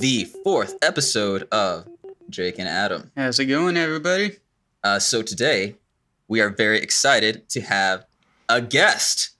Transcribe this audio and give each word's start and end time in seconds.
with 0.00 0.08
the 0.08 0.24
fourth 0.42 0.76
episode 0.80 1.46
of 1.52 1.86
Jake 2.30 2.58
and 2.58 2.66
Adam. 2.66 3.10
How's 3.16 3.38
it 3.38 3.44
going, 3.46 3.76
everybody? 3.76 4.38
Uh, 4.82 4.98
so 4.98 5.20
today 5.20 5.76
we 6.26 6.40
are 6.40 6.48
very 6.48 6.78
excited 6.78 7.46
to 7.50 7.60
have 7.60 8.06
a 8.48 8.62
guest 8.62 9.30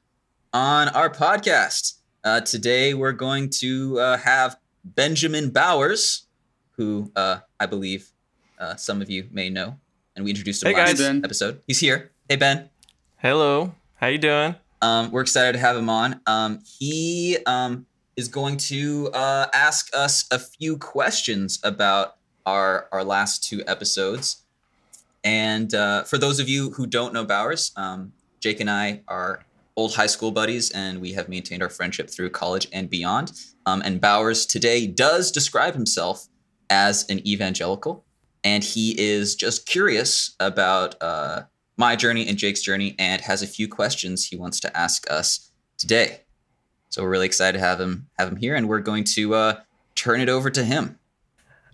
on 0.52 0.88
our 0.90 1.08
podcast. 1.08 1.94
Uh, 2.22 2.42
today 2.42 2.92
we're 2.92 3.12
going 3.12 3.48
to 3.48 3.98
uh, 4.00 4.16
have 4.18 4.58
Benjamin 4.84 5.48
Bowers, 5.48 6.26
who 6.72 7.10
uh, 7.16 7.38
I 7.58 7.64
believe 7.64 8.10
uh, 8.58 8.76
some 8.76 9.00
of 9.00 9.08
you 9.08 9.28
may 9.30 9.48
know, 9.48 9.78
and 10.14 10.26
we 10.26 10.30
introduced 10.30 10.62
him 10.62 10.72
Hey, 10.72 10.76
last 10.76 10.90
guys. 10.90 11.00
Ben. 11.00 11.24
episode. 11.24 11.62
He's 11.66 11.80
here. 11.80 12.10
Hey 12.28 12.36
Ben. 12.36 12.68
Hello, 13.16 13.74
how 13.94 14.08
you 14.08 14.18
doing? 14.18 14.54
Um, 14.82 15.10
we're 15.10 15.22
excited 15.22 15.52
to 15.54 15.58
have 15.58 15.76
him 15.76 15.88
on. 15.88 16.20
Um, 16.26 16.60
he 16.78 17.38
um, 17.46 17.86
is 18.20 18.28
going 18.28 18.58
to 18.58 19.08
uh, 19.14 19.46
ask 19.54 19.88
us 19.94 20.26
a 20.30 20.38
few 20.38 20.76
questions 20.76 21.58
about 21.64 22.16
our 22.44 22.86
our 22.92 23.02
last 23.02 23.42
two 23.42 23.62
episodes. 23.66 24.44
And 25.24 25.74
uh, 25.74 26.04
for 26.04 26.18
those 26.18 26.38
of 26.38 26.48
you 26.48 26.70
who 26.72 26.86
don't 26.86 27.12
know 27.12 27.24
Bowers, 27.24 27.72
um, 27.76 28.12
Jake 28.38 28.60
and 28.60 28.70
I 28.70 29.02
are 29.08 29.44
old 29.76 29.94
high 29.94 30.06
school 30.06 30.32
buddies, 30.32 30.70
and 30.70 31.00
we 31.00 31.12
have 31.14 31.28
maintained 31.28 31.62
our 31.62 31.70
friendship 31.70 32.10
through 32.10 32.30
college 32.30 32.68
and 32.72 32.88
beyond. 32.90 33.32
Um, 33.66 33.82
and 33.84 34.00
Bowers 34.00 34.46
today 34.46 34.86
does 34.86 35.32
describe 35.32 35.74
himself 35.74 36.28
as 36.68 37.08
an 37.08 37.26
evangelical, 37.26 38.04
and 38.44 38.62
he 38.62 38.98
is 39.00 39.34
just 39.34 39.66
curious 39.66 40.34
about 40.40 40.94
uh, 41.02 41.42
my 41.76 41.96
journey 41.96 42.28
and 42.28 42.36
Jake's 42.36 42.60
journey, 42.60 42.94
and 42.98 43.22
has 43.22 43.42
a 43.42 43.46
few 43.46 43.66
questions 43.66 44.26
he 44.26 44.36
wants 44.36 44.60
to 44.60 44.76
ask 44.76 45.10
us 45.10 45.50
today. 45.78 46.20
So 46.90 47.02
we're 47.02 47.10
really 47.10 47.26
excited 47.26 47.58
to 47.58 47.64
have 47.64 47.80
him 47.80 48.08
have 48.18 48.28
him 48.28 48.36
here, 48.36 48.54
and 48.54 48.68
we're 48.68 48.80
going 48.80 49.04
to 49.04 49.34
uh, 49.34 49.60
turn 49.94 50.20
it 50.20 50.28
over 50.28 50.50
to 50.50 50.64
him. 50.64 50.98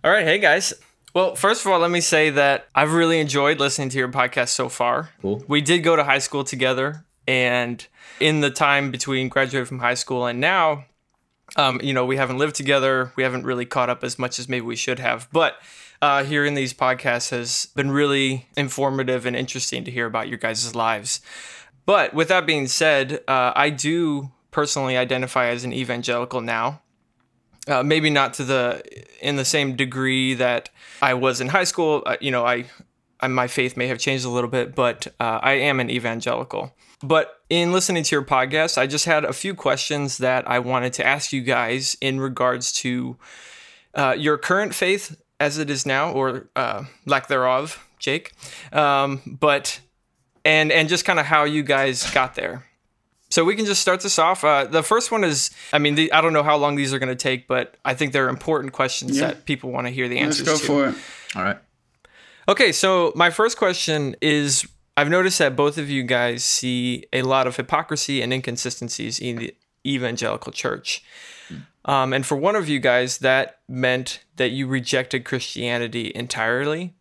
All 0.04 0.10
right, 0.10 0.26
hey 0.26 0.38
guys. 0.38 0.74
Well, 1.14 1.34
first 1.34 1.64
of 1.64 1.72
all, 1.72 1.78
let 1.78 1.90
me 1.90 2.02
say 2.02 2.28
that 2.30 2.68
I've 2.74 2.92
really 2.92 3.18
enjoyed 3.20 3.58
listening 3.58 3.88
to 3.88 3.98
your 3.98 4.08
podcast 4.08 4.48
so 4.48 4.68
far. 4.68 5.10
Cool. 5.22 5.42
We 5.48 5.62
did 5.62 5.78
go 5.78 5.96
to 5.96 6.04
high 6.04 6.18
school 6.18 6.44
together, 6.44 7.06
and 7.26 7.84
in 8.20 8.42
the 8.42 8.50
time 8.50 8.90
between 8.90 9.30
graduating 9.30 9.66
from 9.66 9.78
high 9.78 9.94
school 9.94 10.26
and 10.26 10.38
now, 10.38 10.84
um, 11.56 11.80
you 11.82 11.94
know, 11.94 12.04
we 12.04 12.18
haven't 12.18 12.36
lived 12.36 12.54
together. 12.54 13.12
We 13.16 13.22
haven't 13.22 13.44
really 13.44 13.64
caught 13.64 13.88
up 13.88 14.04
as 14.04 14.18
much 14.18 14.38
as 14.38 14.48
maybe 14.48 14.66
we 14.66 14.76
should 14.76 14.98
have. 14.98 15.28
But 15.32 15.54
uh, 16.02 16.24
hearing 16.24 16.54
these 16.54 16.74
podcasts 16.74 17.30
has 17.30 17.66
been 17.74 17.90
really 17.90 18.48
informative 18.56 19.24
and 19.24 19.34
interesting 19.34 19.84
to 19.84 19.90
hear 19.90 20.04
about 20.04 20.28
your 20.28 20.38
guys' 20.38 20.74
lives. 20.74 21.20
But 21.86 22.12
with 22.12 22.28
that 22.28 22.46
being 22.46 22.66
said, 22.66 23.20
uh, 23.26 23.52
I 23.54 23.70
do 23.70 24.32
personally 24.56 24.96
identify 24.96 25.48
as 25.48 25.64
an 25.64 25.72
evangelical 25.74 26.40
now. 26.40 26.80
Uh, 27.68 27.82
maybe 27.82 28.08
not 28.08 28.32
to 28.32 28.42
the 28.42 28.82
in 29.20 29.36
the 29.36 29.44
same 29.44 29.76
degree 29.76 30.32
that 30.32 30.70
I 31.02 31.12
was 31.12 31.42
in 31.42 31.48
high 31.48 31.64
school. 31.64 32.02
Uh, 32.06 32.16
you 32.22 32.30
know, 32.30 32.46
I, 32.46 32.64
I 33.20 33.28
my 33.28 33.48
faith 33.48 33.76
may 33.76 33.86
have 33.88 33.98
changed 33.98 34.24
a 34.24 34.30
little 34.30 34.48
bit, 34.48 34.74
but 34.74 35.08
uh, 35.20 35.40
I 35.42 35.52
am 35.52 35.78
an 35.78 35.90
evangelical. 35.90 36.74
But 37.02 37.42
in 37.50 37.70
listening 37.70 38.02
to 38.04 38.16
your 38.16 38.24
podcast, 38.24 38.78
I 38.78 38.86
just 38.86 39.04
had 39.04 39.26
a 39.26 39.34
few 39.34 39.54
questions 39.54 40.16
that 40.18 40.48
I 40.48 40.58
wanted 40.58 40.94
to 40.94 41.06
ask 41.06 41.34
you 41.34 41.42
guys 41.42 41.98
in 42.00 42.18
regards 42.18 42.72
to 42.80 43.18
uh, 43.94 44.14
your 44.16 44.38
current 44.38 44.74
faith 44.74 45.20
as 45.38 45.58
it 45.58 45.68
is 45.68 45.84
now, 45.84 46.12
or 46.12 46.48
uh, 46.56 46.84
lack 47.04 47.26
thereof, 47.26 47.86
Jake. 47.98 48.32
Um, 48.72 49.20
but 49.38 49.80
and 50.46 50.72
and 50.72 50.88
just 50.88 51.04
kind 51.04 51.20
of 51.20 51.26
how 51.26 51.44
you 51.44 51.62
guys 51.62 52.10
got 52.10 52.36
there. 52.36 52.64
So 53.28 53.44
we 53.44 53.56
can 53.56 53.64
just 53.66 53.82
start 53.82 54.00
this 54.02 54.18
off. 54.18 54.44
Uh, 54.44 54.64
the 54.66 54.82
first 54.84 55.10
one 55.10 55.24
is, 55.24 55.50
I 55.72 55.78
mean, 55.78 55.96
the, 55.96 56.12
I 56.12 56.20
don't 56.20 56.32
know 56.32 56.44
how 56.44 56.56
long 56.56 56.76
these 56.76 56.94
are 56.94 56.98
going 57.00 57.08
to 57.08 57.16
take, 57.16 57.48
but 57.48 57.76
I 57.84 57.94
think 57.94 58.12
they're 58.12 58.28
important 58.28 58.72
questions 58.72 59.18
Yeah. 59.18 59.28
that 59.28 59.44
people 59.46 59.72
want 59.72 59.86
to 59.88 59.92
hear 59.92 60.08
the 60.08 60.18
answers 60.18 60.44
to. 60.46 60.50
Let's 60.52 60.66
go 60.68 60.86
to. 60.86 60.92
for 60.92 60.98
it. 60.98 61.04
All 61.36 61.42
right. 61.42 61.58
Okay, 62.48 62.70
so 62.70 63.12
my 63.16 63.30
first 63.30 63.58
question 63.58 64.14
is 64.22 64.64
I've 64.96 65.10
noticed 65.10 65.38
that 65.40 65.56
both 65.56 65.76
of 65.76 65.90
you 65.90 66.04
guys 66.04 66.44
see 66.44 67.04
a 67.12 67.22
lot 67.22 67.48
of 67.48 67.56
hypocrisy 67.56 68.22
and 68.22 68.32
inconsistencies 68.32 69.18
in 69.18 69.36
the 69.36 69.54
evangelical 69.84 70.52
church. 70.52 71.02
Um, 71.84 72.12
and 72.12 72.24
for 72.26 72.36
one 72.36 72.56
of 72.56 72.68
you 72.68 72.78
guys, 72.80 73.18
that 73.18 73.58
meant 73.68 74.20
that 74.36 74.50
you 74.50 74.66
rejected 74.66 75.24
Christianity 75.24 76.10
entirely. 76.14 76.94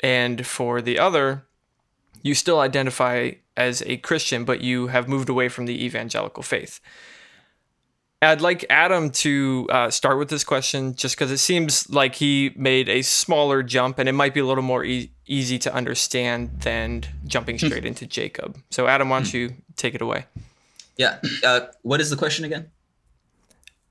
And 0.00 0.46
for 0.46 0.80
the 0.80 0.98
other, 0.98 1.44
you 2.22 2.34
still 2.34 2.58
identify 2.60 3.32
as 3.56 3.82
a 3.86 3.96
Christian, 3.98 4.44
but 4.44 4.60
you 4.60 4.88
have 4.88 5.08
moved 5.08 5.28
away 5.28 5.48
from 5.48 5.66
the 5.66 5.84
evangelical 5.84 6.42
faith. 6.42 6.80
I'd 8.22 8.42
like 8.42 8.66
Adam 8.68 9.10
to 9.10 9.66
uh, 9.70 9.90
start 9.90 10.18
with 10.18 10.28
this 10.28 10.44
question 10.44 10.94
just 10.94 11.16
because 11.16 11.30
it 11.30 11.38
seems 11.38 11.88
like 11.88 12.16
he 12.16 12.52
made 12.54 12.88
a 12.90 13.00
smaller 13.00 13.62
jump 13.62 13.98
and 13.98 14.10
it 14.10 14.12
might 14.12 14.34
be 14.34 14.40
a 14.40 14.44
little 14.44 14.62
more 14.62 14.84
e- 14.84 15.10
easy 15.26 15.58
to 15.60 15.74
understand 15.74 16.60
than 16.60 17.04
jumping 17.26 17.58
straight 17.58 17.86
into 17.86 18.06
Jacob. 18.06 18.58
So, 18.70 18.86
Adam, 18.86 19.08
why 19.08 19.20
don't 19.20 19.32
you 19.32 19.54
take 19.76 19.94
it 19.94 20.02
away? 20.02 20.26
Yeah. 20.98 21.18
Uh, 21.42 21.60
what 21.80 22.02
is 22.02 22.10
the 22.10 22.16
question 22.16 22.44
again? 22.44 22.70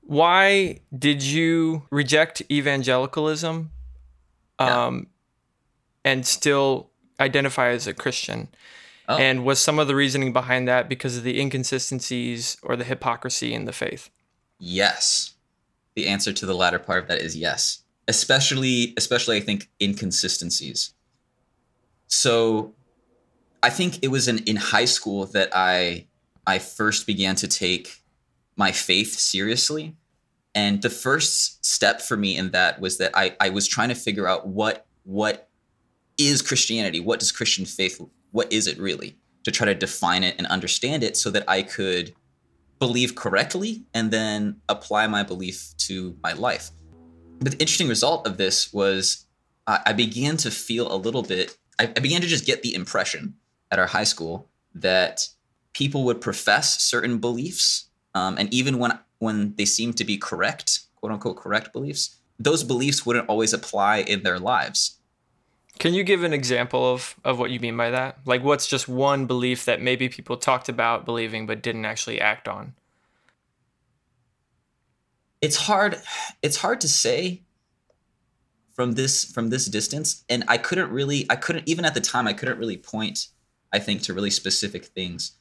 Why 0.02 0.80
did 0.96 1.24
you 1.24 1.82
reject 1.90 2.40
evangelicalism 2.50 3.70
um, 4.60 5.06
and 6.04 6.24
still 6.24 6.90
identify 7.18 7.70
as 7.70 7.88
a 7.88 7.94
Christian? 7.94 8.48
Oh. 9.10 9.18
And 9.18 9.44
was 9.44 9.58
some 9.58 9.80
of 9.80 9.88
the 9.88 9.96
reasoning 9.96 10.32
behind 10.32 10.68
that 10.68 10.88
because 10.88 11.16
of 11.16 11.24
the 11.24 11.40
inconsistencies 11.40 12.56
or 12.62 12.76
the 12.76 12.84
hypocrisy 12.84 13.52
in 13.52 13.64
the 13.64 13.72
faith? 13.72 14.08
Yes. 14.60 15.34
The 15.96 16.06
answer 16.06 16.32
to 16.32 16.46
the 16.46 16.54
latter 16.54 16.78
part 16.78 17.02
of 17.02 17.08
that 17.08 17.20
is 17.20 17.36
yes. 17.36 17.82
Especially, 18.06 18.94
especially, 18.96 19.36
I 19.36 19.40
think 19.40 19.68
inconsistencies. 19.82 20.94
So, 22.06 22.72
I 23.64 23.70
think 23.70 23.98
it 24.02 24.08
was 24.08 24.28
in 24.28 24.38
in 24.44 24.56
high 24.56 24.84
school 24.84 25.26
that 25.26 25.50
I 25.52 26.06
I 26.46 26.60
first 26.60 27.04
began 27.04 27.34
to 27.36 27.48
take 27.48 28.02
my 28.56 28.70
faith 28.70 29.18
seriously, 29.18 29.96
and 30.54 30.82
the 30.82 30.90
first 30.90 31.64
step 31.64 32.00
for 32.00 32.16
me 32.16 32.36
in 32.36 32.52
that 32.52 32.80
was 32.80 32.98
that 32.98 33.10
I 33.14 33.36
I 33.40 33.50
was 33.50 33.66
trying 33.66 33.88
to 33.88 33.94
figure 33.96 34.28
out 34.28 34.46
what 34.46 34.86
what 35.02 35.48
is 36.16 36.42
Christianity? 36.42 37.00
What 37.00 37.18
does 37.18 37.32
Christian 37.32 37.64
faith? 37.64 38.00
What 38.32 38.52
is 38.52 38.66
it 38.66 38.78
really? 38.78 39.16
To 39.44 39.50
try 39.50 39.66
to 39.66 39.74
define 39.74 40.24
it 40.24 40.36
and 40.38 40.46
understand 40.46 41.02
it, 41.02 41.16
so 41.16 41.30
that 41.30 41.44
I 41.48 41.62
could 41.62 42.14
believe 42.78 43.14
correctly 43.14 43.84
and 43.94 44.10
then 44.10 44.60
apply 44.68 45.06
my 45.06 45.22
belief 45.22 45.74
to 45.78 46.16
my 46.22 46.32
life. 46.32 46.70
But 47.38 47.52
the 47.52 47.58
interesting 47.58 47.88
result 47.88 48.26
of 48.26 48.36
this 48.36 48.72
was 48.72 49.26
I, 49.66 49.80
I 49.86 49.92
began 49.92 50.36
to 50.38 50.50
feel 50.50 50.92
a 50.92 50.96
little 50.96 51.22
bit, 51.22 51.56
I, 51.78 51.84
I 51.84 52.00
began 52.00 52.20
to 52.20 52.26
just 52.26 52.46
get 52.46 52.62
the 52.62 52.74
impression 52.74 53.34
at 53.70 53.78
our 53.78 53.86
high 53.86 54.04
school 54.04 54.48
that 54.74 55.28
people 55.72 56.04
would 56.04 56.20
profess 56.20 56.82
certain 56.82 57.18
beliefs. 57.18 57.88
Um, 58.14 58.36
and 58.38 58.52
even 58.52 58.78
when, 58.78 58.98
when 59.18 59.54
they 59.56 59.64
seemed 59.64 59.96
to 59.98 60.04
be 60.04 60.16
correct, 60.16 60.80
quote 60.96 61.12
unquote, 61.12 61.36
correct 61.36 61.72
beliefs, 61.72 62.16
those 62.38 62.64
beliefs 62.64 63.04
wouldn't 63.04 63.28
always 63.28 63.52
apply 63.52 63.98
in 63.98 64.22
their 64.22 64.38
lives. 64.38 64.98
Can 65.80 65.94
you 65.94 66.04
give 66.04 66.22
an 66.22 66.32
example 66.32 66.92
of, 66.92 67.16
of 67.24 67.38
what 67.38 67.50
you 67.50 67.58
mean 67.58 67.76
by 67.76 67.90
that? 67.90 68.18
Like, 68.24 68.44
what's 68.44 68.68
just 68.68 68.86
one 68.86 69.26
belief 69.26 69.64
that 69.64 69.82
maybe 69.82 70.08
people 70.08 70.36
talked 70.36 70.68
about 70.68 71.04
believing 71.04 71.46
but 71.46 71.62
didn't 71.62 71.86
actually 71.86 72.20
act 72.20 72.46
on? 72.46 72.74
it's 75.40 75.56
hard 75.56 75.96
it's 76.42 76.58
hard 76.58 76.80
to 76.80 76.88
say 76.88 77.42
from 78.74 78.92
this 78.92 79.24
from 79.24 79.48
this 79.48 79.66
distance 79.66 80.24
and 80.28 80.44
i 80.48 80.56
couldn't 80.56 80.90
really 80.90 81.26
i 81.30 81.36
couldn't 81.36 81.68
even 81.68 81.84
at 81.84 81.94
the 81.94 82.00
time 82.00 82.26
i 82.26 82.32
couldn't 82.32 82.58
really 82.58 82.76
point 82.76 83.28
i 83.72 83.78
think 83.78 84.02
to 84.02 84.12
really 84.12 84.30
specific 84.30 84.86
things 84.86 85.32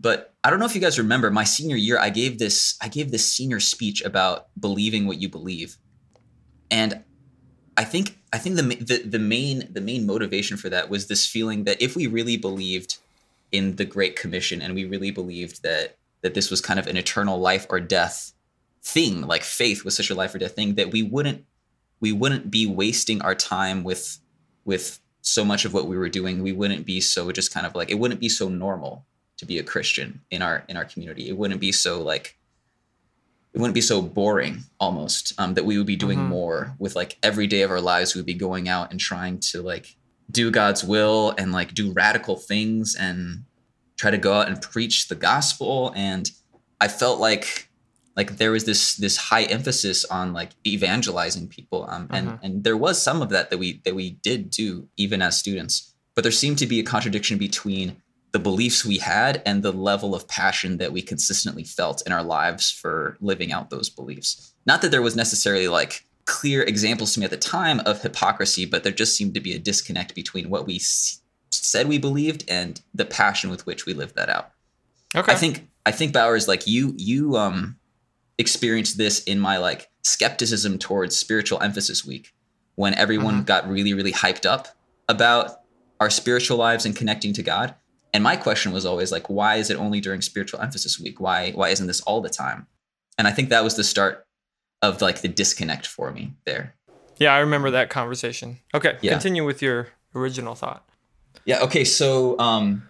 but 0.00 0.34
i 0.44 0.50
don't 0.50 0.58
know 0.58 0.66
if 0.66 0.74
you 0.74 0.80
guys 0.80 0.98
remember 0.98 1.30
my 1.30 1.44
senior 1.44 1.76
year 1.76 1.98
i 1.98 2.10
gave 2.10 2.38
this 2.38 2.76
i 2.80 2.88
gave 2.88 3.10
this 3.10 3.30
senior 3.30 3.60
speech 3.60 4.02
about 4.02 4.48
believing 4.58 5.06
what 5.06 5.20
you 5.20 5.28
believe 5.28 5.76
and 6.70 7.02
i 7.76 7.84
think 7.84 8.18
i 8.32 8.38
think 8.38 8.56
the 8.56 8.62
the, 8.62 9.02
the 9.08 9.18
main 9.18 9.68
the 9.72 9.80
main 9.80 10.06
motivation 10.06 10.56
for 10.56 10.68
that 10.68 10.88
was 10.88 11.06
this 11.06 11.26
feeling 11.26 11.64
that 11.64 11.80
if 11.80 11.96
we 11.96 12.06
really 12.06 12.36
believed 12.36 12.98
in 13.52 13.76
the 13.76 13.84
great 13.84 14.16
commission 14.16 14.60
and 14.60 14.74
we 14.74 14.84
really 14.84 15.10
believed 15.10 15.62
that 15.62 15.96
that 16.22 16.34
this 16.34 16.50
was 16.50 16.60
kind 16.60 16.78
of 16.80 16.86
an 16.86 16.96
eternal 16.96 17.38
life 17.38 17.66
or 17.68 17.80
death 17.80 18.32
thing 18.82 19.22
like 19.22 19.42
faith 19.42 19.84
was 19.84 19.96
such 19.96 20.10
a 20.10 20.14
life 20.14 20.34
or 20.34 20.38
death 20.38 20.54
thing 20.54 20.74
that 20.74 20.90
we 20.90 21.02
wouldn't 21.02 21.44
we 22.00 22.12
wouldn't 22.12 22.50
be 22.50 22.66
wasting 22.66 23.22
our 23.22 23.34
time 23.34 23.82
with 23.82 24.18
with 24.64 25.00
so 25.22 25.42
much 25.44 25.64
of 25.64 25.72
what 25.72 25.86
we 25.86 25.96
were 25.96 26.10
doing. 26.10 26.42
We 26.42 26.52
wouldn't 26.52 26.84
be 26.84 27.00
so 27.00 27.32
just 27.32 27.52
kind 27.52 27.66
of 27.66 27.74
like 27.74 27.90
it 27.90 27.98
wouldn't 27.98 28.20
be 28.20 28.28
so 28.28 28.48
normal 28.48 29.06
to 29.38 29.46
be 29.46 29.58
a 29.58 29.64
christian 29.64 30.20
in 30.30 30.42
our 30.42 30.64
in 30.68 30.76
our 30.76 30.84
community. 30.84 31.28
It 31.28 31.36
wouldn't 31.36 31.60
be 31.60 31.72
so 31.72 32.02
like 32.02 32.36
it 33.54 33.60
wouldn't 33.60 33.74
be 33.74 33.80
so 33.80 34.02
boring 34.02 34.64
almost 34.80 35.32
um, 35.38 35.54
that 35.54 35.64
we 35.64 35.78
would 35.78 35.86
be 35.86 35.96
doing 35.96 36.18
Mhm. 36.18 36.28
more 36.28 36.74
with 36.78 36.96
like 36.96 37.16
every 37.22 37.46
day 37.46 37.62
of 37.62 37.70
our 37.70 37.80
lives 37.80 38.14
we 38.14 38.18
would 38.18 38.26
be 38.26 38.34
going 38.34 38.68
out 38.68 38.90
and 38.90 38.98
trying 39.00 39.38
to 39.38 39.62
like 39.62 39.96
do 40.30 40.50
god's 40.50 40.82
will 40.82 41.34
and 41.38 41.52
like 41.52 41.72
do 41.74 41.92
radical 41.92 42.36
things 42.36 42.94
and 42.96 43.44
try 43.96 44.10
to 44.10 44.18
go 44.18 44.32
out 44.34 44.48
and 44.48 44.60
preach 44.60 45.08
the 45.08 45.14
gospel 45.14 45.92
and 45.94 46.30
i 46.80 46.88
felt 46.88 47.20
like 47.20 47.68
like 48.16 48.36
there 48.38 48.50
was 48.52 48.64
this 48.64 48.94
this 48.96 49.16
high 49.16 49.42
emphasis 49.44 50.04
on 50.06 50.32
like 50.32 50.50
evangelizing 50.66 51.46
people 51.48 51.86
um, 51.88 52.08
and 52.10 52.28
Mhm. 52.28 52.38
and 52.42 52.64
there 52.64 52.76
was 52.76 53.00
some 53.00 53.22
of 53.22 53.28
that 53.30 53.50
that 53.50 53.58
we 53.58 53.80
that 53.84 53.94
we 53.94 54.10
did 54.10 54.50
do 54.50 54.88
even 54.96 55.20
as 55.22 55.38
students 55.38 55.92
but 56.14 56.22
there 56.22 56.32
seemed 56.32 56.58
to 56.58 56.66
be 56.66 56.78
a 56.80 56.82
contradiction 56.84 57.38
between 57.38 57.96
the 58.34 58.38
beliefs 58.40 58.84
we 58.84 58.98
had 58.98 59.40
and 59.46 59.62
the 59.62 59.72
level 59.72 60.12
of 60.14 60.26
passion 60.26 60.78
that 60.78 60.92
we 60.92 61.00
consistently 61.00 61.62
felt 61.62 62.02
in 62.04 62.10
our 62.12 62.22
lives 62.24 62.68
for 62.70 63.16
living 63.20 63.52
out 63.52 63.70
those 63.70 63.88
beliefs 63.88 64.52
not 64.66 64.82
that 64.82 64.90
there 64.90 65.02
was 65.02 65.14
necessarily 65.16 65.68
like 65.68 66.04
clear 66.26 66.62
examples 66.62 67.12
to 67.14 67.20
me 67.20 67.24
at 67.24 67.30
the 67.30 67.36
time 67.36 67.80
of 67.86 68.02
hypocrisy 68.02 68.64
but 68.66 68.82
there 68.82 68.92
just 68.92 69.16
seemed 69.16 69.34
to 69.34 69.40
be 69.40 69.52
a 69.54 69.58
disconnect 69.58 70.14
between 70.14 70.50
what 70.50 70.66
we 70.66 70.76
s- 70.76 71.20
said 71.50 71.86
we 71.86 71.96
believed 71.98 72.44
and 72.48 72.80
the 72.92 73.04
passion 73.04 73.50
with 73.50 73.64
which 73.66 73.86
we 73.86 73.94
lived 73.94 74.16
that 74.16 74.28
out 74.28 74.50
Okay. 75.16 75.30
I 75.32 75.36
think 75.36 75.68
I 75.86 75.92
think 75.92 76.12
Bowers 76.12 76.48
like 76.48 76.66
you 76.66 76.92
you 76.96 77.36
um 77.36 77.76
experienced 78.38 78.98
this 78.98 79.22
in 79.24 79.38
my 79.38 79.58
like 79.58 79.88
skepticism 80.02 80.76
towards 80.78 81.16
spiritual 81.16 81.62
emphasis 81.62 82.04
week 82.04 82.34
when 82.74 82.94
everyone 82.94 83.42
Mhm. 83.42 83.46
got 83.46 83.68
really 83.68 83.94
really 83.94 84.12
hyped 84.12 84.44
up 84.44 84.68
about 85.08 85.60
our 86.00 86.10
spiritual 86.10 86.56
lives 86.56 86.84
and 86.84 86.96
connecting 86.96 87.32
to 87.34 87.42
God. 87.44 87.76
And 88.14 88.22
my 88.22 88.36
question 88.36 88.72
was 88.72 88.86
always 88.86 89.10
like 89.12 89.28
why 89.28 89.56
is 89.56 89.68
it 89.70 89.76
only 89.76 90.00
during 90.00 90.22
spiritual 90.22 90.60
emphasis 90.60 90.98
week? 91.00 91.20
Why 91.20 91.50
why 91.50 91.68
isn't 91.70 91.86
this 91.88 92.00
all 92.02 92.20
the 92.22 92.30
time? 92.30 92.66
And 93.18 93.28
I 93.28 93.32
think 93.32 93.48
that 93.50 93.62
was 93.64 93.74
the 93.76 93.84
start 93.84 94.26
of 94.80 95.02
like 95.02 95.20
the 95.20 95.28
disconnect 95.28 95.86
for 95.86 96.10
me 96.12 96.32
there. 96.46 96.74
yeah, 97.18 97.32
I 97.34 97.38
remember 97.40 97.70
that 97.72 97.90
conversation. 97.90 98.58
Okay, 98.74 98.98
Yeah. 99.02 99.12
continue 99.12 99.44
with 99.44 99.60
your 99.62 99.88
original 100.14 100.54
thought. 100.54 100.88
Yeah. 101.44 101.60
Okay. 101.60 101.84
So 101.84 102.38
um, 102.38 102.88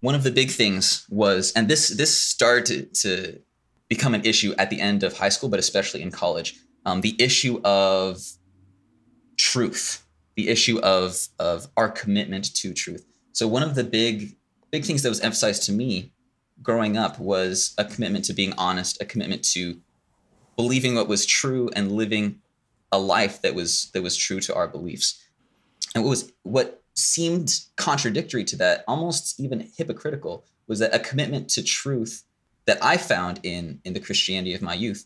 one 0.00 0.14
of 0.14 0.22
the 0.24 0.30
big 0.30 0.50
things 0.50 1.06
was, 1.08 1.52
and 1.52 1.68
this 1.68 1.88
this 1.88 2.12
started 2.20 2.94
to 2.94 3.40
become 3.88 4.14
an 4.14 4.24
issue 4.24 4.52
at 4.58 4.70
the 4.70 4.80
end 4.80 5.02
of 5.04 5.16
high 5.18 5.28
school, 5.30 5.48
but 5.48 5.60
especially 5.60 6.02
in 6.02 6.10
college, 6.10 6.56
um, 6.84 7.00
the 7.00 7.14
issue 7.18 7.60
of 7.64 8.20
truth, 9.36 10.04
the 10.36 10.48
issue 10.48 10.78
of 10.80 11.28
of 11.38 11.68
our 11.76 11.88
commitment 11.88 12.54
to 12.56 12.72
truth. 12.74 13.06
So 13.36 13.46
one 13.46 13.62
of 13.62 13.74
the 13.74 13.84
big 13.84 14.34
big 14.70 14.86
things 14.86 15.02
that 15.02 15.10
was 15.10 15.20
emphasized 15.20 15.64
to 15.64 15.72
me 15.72 16.10
growing 16.62 16.96
up 16.96 17.18
was 17.18 17.74
a 17.76 17.84
commitment 17.84 18.24
to 18.24 18.32
being 18.32 18.54
honest, 18.56 19.00
a 19.02 19.04
commitment 19.04 19.44
to 19.52 19.78
believing 20.56 20.94
what 20.94 21.06
was 21.06 21.26
true 21.26 21.68
and 21.76 21.92
living 21.92 22.40
a 22.90 22.98
life 22.98 23.42
that 23.42 23.54
was 23.54 23.90
that 23.92 24.02
was 24.02 24.16
true 24.16 24.40
to 24.40 24.54
our 24.54 24.66
beliefs. 24.66 25.22
And 25.94 26.02
what 26.02 26.08
was 26.08 26.32
what 26.44 26.82
seemed 26.94 27.60
contradictory 27.76 28.42
to 28.44 28.56
that, 28.56 28.84
almost 28.88 29.38
even 29.38 29.70
hypocritical, 29.76 30.46
was 30.66 30.78
that 30.78 30.94
a 30.94 30.98
commitment 30.98 31.50
to 31.50 31.62
truth 31.62 32.24
that 32.64 32.82
I 32.82 32.96
found 32.96 33.40
in 33.42 33.82
in 33.84 33.92
the 33.92 34.00
Christianity 34.00 34.54
of 34.54 34.62
my 34.62 34.72
youth 34.72 35.04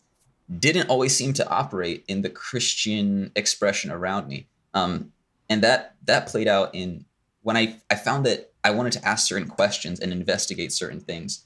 didn't 0.57 0.89
always 0.89 1.17
seem 1.17 1.33
to 1.33 1.49
operate 1.49 2.05
in 2.07 2.23
the 2.23 2.31
Christian 2.31 3.33
expression 3.35 3.91
around 3.91 4.29
me. 4.29 4.47
Um, 4.73 5.13
and 5.49 5.65
that 5.65 5.97
that 6.05 6.29
played 6.29 6.47
out 6.47 6.73
in 6.77 7.07
when 7.43 7.57
I, 7.57 7.77
I 7.91 7.95
found 7.95 8.27
that 8.27 8.53
I 8.63 8.71
wanted 8.71 8.93
to 8.93 9.07
ask 9.07 9.27
certain 9.27 9.49
questions 9.49 10.01
and 10.01 10.13
investigate 10.13 10.73
certain 10.73 11.01
things 11.01 11.45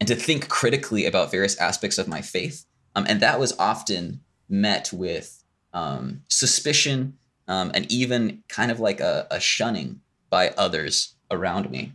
and 0.00 0.08
to 0.08 0.14
think 0.14 0.48
critically 0.48 1.06
about 1.06 1.30
various 1.30 1.56
aspects 1.58 1.98
of 1.98 2.08
my 2.08 2.20
faith. 2.20 2.64
Um, 2.94 3.06
and 3.08 3.20
that 3.20 3.38
was 3.38 3.56
often 3.58 4.20
met 4.48 4.92
with 4.92 5.44
um, 5.72 6.22
suspicion 6.28 7.18
um, 7.46 7.70
and 7.74 7.90
even 7.90 8.42
kind 8.48 8.70
of 8.70 8.80
like 8.80 9.00
a, 9.00 9.26
a 9.30 9.40
shunning 9.40 10.00
by 10.30 10.50
others 10.50 11.14
around 11.30 11.70
me. 11.70 11.92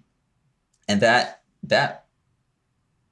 And 0.88 1.02
that 1.02 1.42
that 1.64 2.06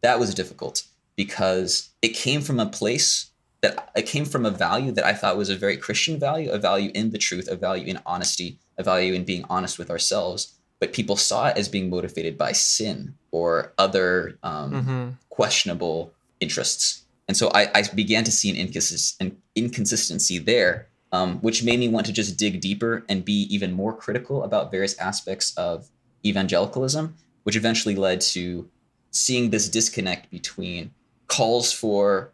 that 0.02 0.20
was 0.20 0.34
difficult 0.34 0.84
because 1.16 1.90
it 2.02 2.10
came 2.10 2.42
from 2.42 2.60
a 2.60 2.66
place 2.66 3.32
that 3.62 3.92
it 3.96 4.08
came 4.08 4.26
from 4.26 4.46
a 4.46 4.52
value 4.52 4.92
that 4.92 5.06
I 5.06 5.14
thought 5.14 5.38
was 5.38 5.50
a 5.50 5.56
very 5.56 5.78
Christian 5.78 6.20
value, 6.20 6.50
a 6.52 6.58
value 6.58 6.92
in 6.96 7.12
the 7.12 7.18
truth, 7.18 7.48
a 7.48 7.56
value 7.56 7.86
in 7.86 8.00
honesty, 8.06 8.60
a 8.82 8.84
value 8.84 9.14
in 9.14 9.24
being 9.24 9.46
honest 9.50 9.80
with 9.80 9.90
ourselves. 9.90 10.40
But 10.82 10.94
people 10.94 11.16
saw 11.16 11.48
it 11.50 11.58
as 11.58 11.70
being 11.70 11.90
motivated 11.90 12.38
by 12.38 12.52
sin 12.54 12.98
or 13.32 13.72
other 13.78 14.38
um, 14.44 14.72
Mm-hmm. 14.74 15.10
questionable 15.30 16.12
interests. 16.40 17.04
And 17.28 17.38
so 17.38 17.50
I, 17.54 17.70
I 17.76 17.84
began 17.94 18.24
to 18.26 18.32
see 18.32 18.50
an, 18.50 18.58
inconsist- 18.58 19.16
an 19.22 19.38
inconsistency 19.56 20.38
there, 20.40 20.88
um, 21.12 21.38
which 21.46 21.64
made 21.64 21.80
me 21.80 21.88
want 21.88 22.06
to 22.08 22.14
just 22.14 22.36
dig 22.38 22.60
deeper 22.62 23.06
and 23.08 23.24
be 23.24 23.40
even 23.56 23.72
more 23.74 23.94
critical 23.96 24.44
about 24.44 24.72
various 24.72 24.98
aspects 24.98 25.54
of 25.56 25.88
evangelicalism, 26.26 27.16
which 27.44 27.56
eventually 27.56 27.96
led 27.96 28.20
to 28.22 28.68
seeing 29.12 29.50
this 29.52 29.70
disconnect 29.70 30.32
between 30.32 30.92
calls 31.28 31.72
for 31.72 32.32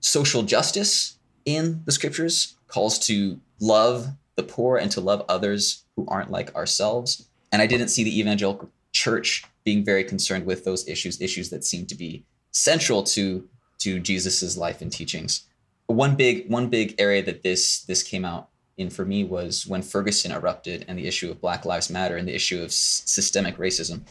social 0.00 0.42
justice 0.42 1.16
in 1.44 1.82
the 1.84 1.92
scriptures, 1.92 2.56
calls 2.68 2.98
to 2.98 3.38
love 3.60 4.08
the 4.36 4.42
poor 4.42 4.76
and 4.76 4.90
to 4.92 5.00
love 5.00 5.24
others 5.28 5.84
who 5.96 6.06
aren't 6.08 6.30
like 6.30 6.54
ourselves. 6.54 7.28
And 7.52 7.62
I 7.62 7.66
didn't 7.66 7.88
see 7.88 8.04
the 8.04 8.18
evangelical 8.18 8.70
church 8.92 9.44
being 9.64 9.84
very 9.84 10.04
concerned 10.04 10.46
with 10.46 10.64
those 10.64 10.88
issues, 10.88 11.20
issues 11.20 11.50
that 11.50 11.64
seem 11.64 11.86
to 11.86 11.94
be 11.94 12.24
central 12.52 13.02
to 13.02 13.48
to 13.78 14.00
Jesus's 14.00 14.56
life 14.56 14.80
and 14.80 14.90
teachings. 14.90 15.42
One 15.86 16.16
big 16.16 16.50
one 16.50 16.68
big 16.68 16.94
area 16.98 17.22
that 17.24 17.42
this 17.42 17.82
this 17.82 18.02
came 18.02 18.24
out 18.24 18.48
in 18.76 18.90
for 18.90 19.04
me 19.04 19.24
was 19.24 19.66
when 19.66 19.82
Ferguson 19.82 20.32
erupted 20.32 20.84
and 20.88 20.98
the 20.98 21.06
issue 21.06 21.30
of 21.30 21.40
Black 21.40 21.64
Lives 21.64 21.90
Matter 21.90 22.16
and 22.16 22.28
the 22.28 22.34
issue 22.34 22.58
of 22.58 22.66
s- 22.66 23.02
systemic 23.06 23.56
racism. 23.56 24.02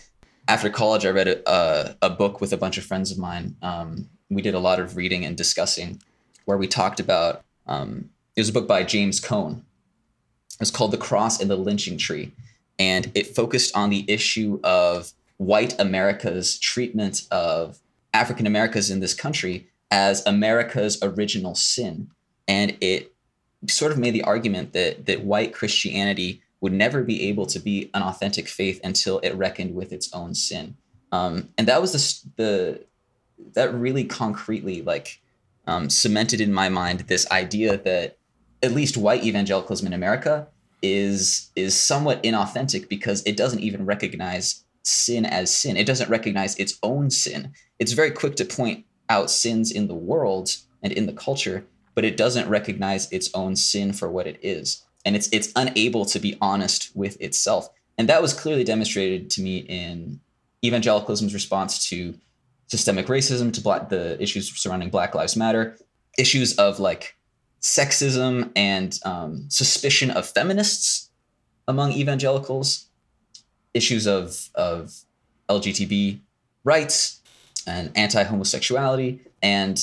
After 0.48 0.69
college, 0.69 1.06
I 1.06 1.10
read 1.10 1.27
a, 1.27 1.51
a, 1.51 1.95
a 2.04 2.10
book 2.10 2.42
with 2.42 2.54
a 2.54 2.57
bunch 2.57 2.77
of 2.77 2.83
friends 2.83 3.12
of 3.12 3.18
mine. 3.18 3.56
Um, 3.62 4.10
we 4.30 4.42
did 4.42 4.56
a 4.56 4.60
lot 4.60 4.80
of 4.80 4.95
reading 4.95 5.25
and 5.25 5.36
discussing, 5.36 6.01
where 6.45 6.57
we 6.57 6.68
talked 6.68 7.00
about. 7.00 7.44
Um, 7.68 8.10
it 8.36 8.42
was 8.42 8.50
a 8.50 8.54
book 8.54 8.68
by 8.68 8.83
James 8.83 9.19
Cone. 9.19 9.63
It 10.56 10.62
was 10.62 10.72
called 10.72 10.92
"The 10.92 10.98
Cross 10.98 11.42
and 11.42 11.50
the 11.50 11.56
Lynching 11.56 11.98
Tree," 11.98 12.31
and 12.80 13.12
it 13.13 13.36
focused 13.36 13.75
on 13.75 13.90
the 13.90 14.06
issue 14.07 14.60
of 14.63 15.12
white 15.38 15.80
America's 15.80 16.57
treatment 16.60 17.24
of 17.31 17.80
African 18.13 18.48
Americans 18.48 18.90
in 18.90 19.02
this 19.02 19.13
country 19.13 19.68
as 19.92 20.25
America's 20.25 20.98
original 21.02 21.56
sin. 21.56 22.10
And 22.48 22.78
it 22.81 23.13
sort 23.68 23.92
of 23.92 23.98
made 23.98 24.13
the 24.13 24.24
argument 24.24 24.74
that 24.74 25.06
that 25.06 25.24
white 25.24 25.53
Christianity 25.53 26.41
would 26.62 26.74
never 26.74 27.03
be 27.03 27.27
able 27.30 27.46
to 27.48 27.60
be 27.60 27.89
an 27.94 28.01
authentic 28.01 28.48
faith 28.48 28.80
until 28.84 29.20
it 29.20 29.36
reckoned 29.36 29.75
with 29.75 29.91
its 29.91 30.12
own 30.13 30.34
sin. 30.34 30.77
Um, 31.12 31.50
and 31.58 31.68
that 31.68 31.82
was 31.82 31.91
the, 31.91 32.32
the 32.36 32.86
that 33.53 33.74
really 33.74 34.03
concretely 34.03 34.82
like 34.82 35.20
um, 35.68 35.89
cemented 35.89 36.41
in 36.41 36.53
my 36.53 36.70
mind 36.70 37.01
this 37.01 37.30
idea 37.32 37.77
that 37.77 38.18
at 38.64 38.74
least 38.74 38.98
white 38.98 39.24
evangelicalism 39.24 39.88
in 39.88 39.94
America 39.94 40.48
is 40.82 41.52
is 41.56 41.80
somewhat 41.80 42.22
inauthentic 42.24 42.90
because 42.90 43.24
it 43.24 43.38
doesn't 43.38 43.62
even 43.62 43.86
recognize 43.86 44.64
sin 44.84 45.26
as 45.26 45.54
sin. 45.54 45.78
It 45.78 45.88
doesn't 45.88 46.10
recognize 46.10 46.56
its 46.58 46.78
own 46.84 47.10
sin. 47.10 47.54
It's 47.80 47.94
very 47.94 48.12
quick 48.12 48.36
to 48.36 48.46
point 48.46 48.86
out 49.10 49.32
sins 49.32 49.72
in 49.72 49.88
the 49.88 49.96
world 49.96 50.56
and 50.84 50.94
in 50.94 51.06
the 51.06 51.14
culture, 51.14 51.66
but 51.96 52.06
it 52.06 52.18
doesn't 52.18 52.50
recognize 52.50 53.12
its 53.12 53.30
own 53.34 53.56
sin 53.56 53.94
for 53.94 54.10
what 54.10 54.28
it 54.28 54.40
is. 54.42 54.84
And 55.04 55.16
it's 55.16 55.30
it's 55.32 55.52
unable 55.56 56.06
to 56.06 56.20
be 56.20 56.38
honest 56.42 56.92
with 56.96 57.20
itself. 57.22 57.70
And 57.98 58.10
that 58.10 58.22
was 58.22 58.34
clearly 58.34 58.64
demonstrated 58.64 59.30
to 59.32 59.42
me 59.42 59.60
in 59.60 60.20
evangelicalism's 60.64 61.34
response 61.34 61.88
to 61.90 62.16
systemic 62.68 63.08
racism, 63.08 63.54
to 63.54 63.62
black, 63.62 63.90
the 63.90 64.22
issues 64.22 64.52
surrounding 64.58 64.90
Black 64.90 65.16
Lives 65.16 65.36
Matter, 65.36 65.78
issues 66.18 66.56
of 66.56 66.80
like 66.80 67.14
sexism 67.65 68.51
and 68.55 69.00
um, 69.05 69.50
suspicion 69.50 70.12
of 70.12 70.27
feminists 70.27 71.10
among 71.67 71.91
evangelicals, 71.93 72.86
issues 73.74 74.05
of 74.05 74.50
of 74.53 74.93
LGTB 75.50 76.19
rights 76.63 77.22
and 77.65 77.91
anti-homosexuality, 77.95 79.19
and 79.41 79.79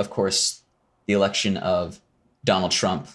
of 0.00 0.10
course 0.10 0.62
the 1.06 1.12
election 1.12 1.56
of 1.56 2.00
Donald 2.42 2.72
Trump, 2.72 3.06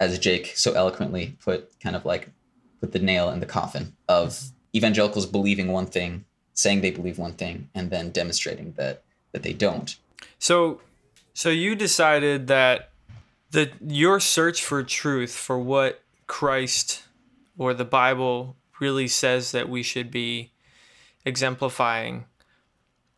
as 0.00 0.18
Jake 0.18 0.52
so 0.56 0.72
eloquently 0.72 1.36
put, 1.40 1.78
kind 1.78 1.94
of 1.94 2.04
like 2.04 2.30
put 2.80 2.90
the 2.90 2.98
nail 2.98 3.30
in 3.30 3.38
the 3.38 3.46
coffin 3.46 3.94
of 4.08 4.50
evangelicals 4.74 5.24
believing 5.24 5.68
one 5.70 5.86
thing, 5.86 6.24
saying 6.52 6.80
they 6.80 6.90
believe 6.90 7.16
one 7.16 7.34
thing, 7.34 7.70
and 7.76 7.90
then 7.90 8.10
demonstrating 8.10 8.72
that 8.72 9.04
that 9.30 9.44
they 9.44 9.52
don't. 9.52 9.96
So, 10.40 10.80
so 11.32 11.50
you 11.50 11.76
decided 11.76 12.48
that 12.48 12.90
the 13.50 13.70
your 13.86 14.20
search 14.20 14.62
for 14.64 14.82
truth 14.82 15.34
for 15.34 15.58
what 15.58 16.02
Christ 16.26 17.04
or 17.58 17.72
the 17.74 17.84
Bible 17.84 18.56
really 18.80 19.08
says 19.08 19.52
that 19.52 19.68
we 19.68 19.82
should 19.82 20.10
be 20.10 20.52
exemplifying, 21.24 22.24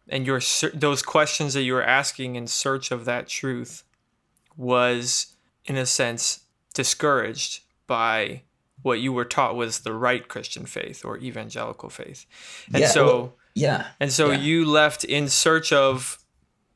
and 0.08 0.26
your 0.26 0.40
those 0.75 1.02
questions 1.02 1.54
that 1.54 1.62
you 1.62 1.75
were 1.75 1.82
asking 1.82 2.37
in 2.37 2.47
search 2.47 2.90
of 2.90 3.04
that 3.04 3.28
truth 3.28 3.85
was, 4.56 5.35
in 5.64 5.76
a 5.76 5.87
sense, 5.87 6.40
discouraged 6.75 7.61
by 7.87 8.42
what 8.82 9.00
you 9.00 9.12
were 9.12 9.25
taught 9.25 9.56
was 9.56 9.80
the 9.80 9.92
right 9.92 10.28
Christian 10.28 10.64
faith 10.66 11.04
or 11.04 11.18
evangelical 11.18 11.90
faith, 11.90 12.26
and 12.73 12.82
Yeah, 12.82 12.88
so. 12.88 13.06
well, 13.06 13.35
yeah, 13.54 13.87
And 13.99 14.12
so 14.12 14.30
Yeah. 14.30 14.38
you 14.38 14.64
left 14.64 15.02
in 15.02 15.28
search 15.28 15.73
of 15.73 16.18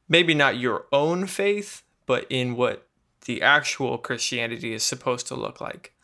maybe 0.09 0.35
not 0.35 0.57
your 0.57 0.87
own 0.91 1.29
faith, 1.29 1.83
but 2.07 2.27
in 2.29 2.57
what 2.57 2.89
the 3.27 3.43
actual 3.43 3.99
Christianity 3.99 4.73
is 4.75 4.83
supposed 4.83 5.27
to 5.29 5.35
look 5.35 5.61
like. 5.61 5.95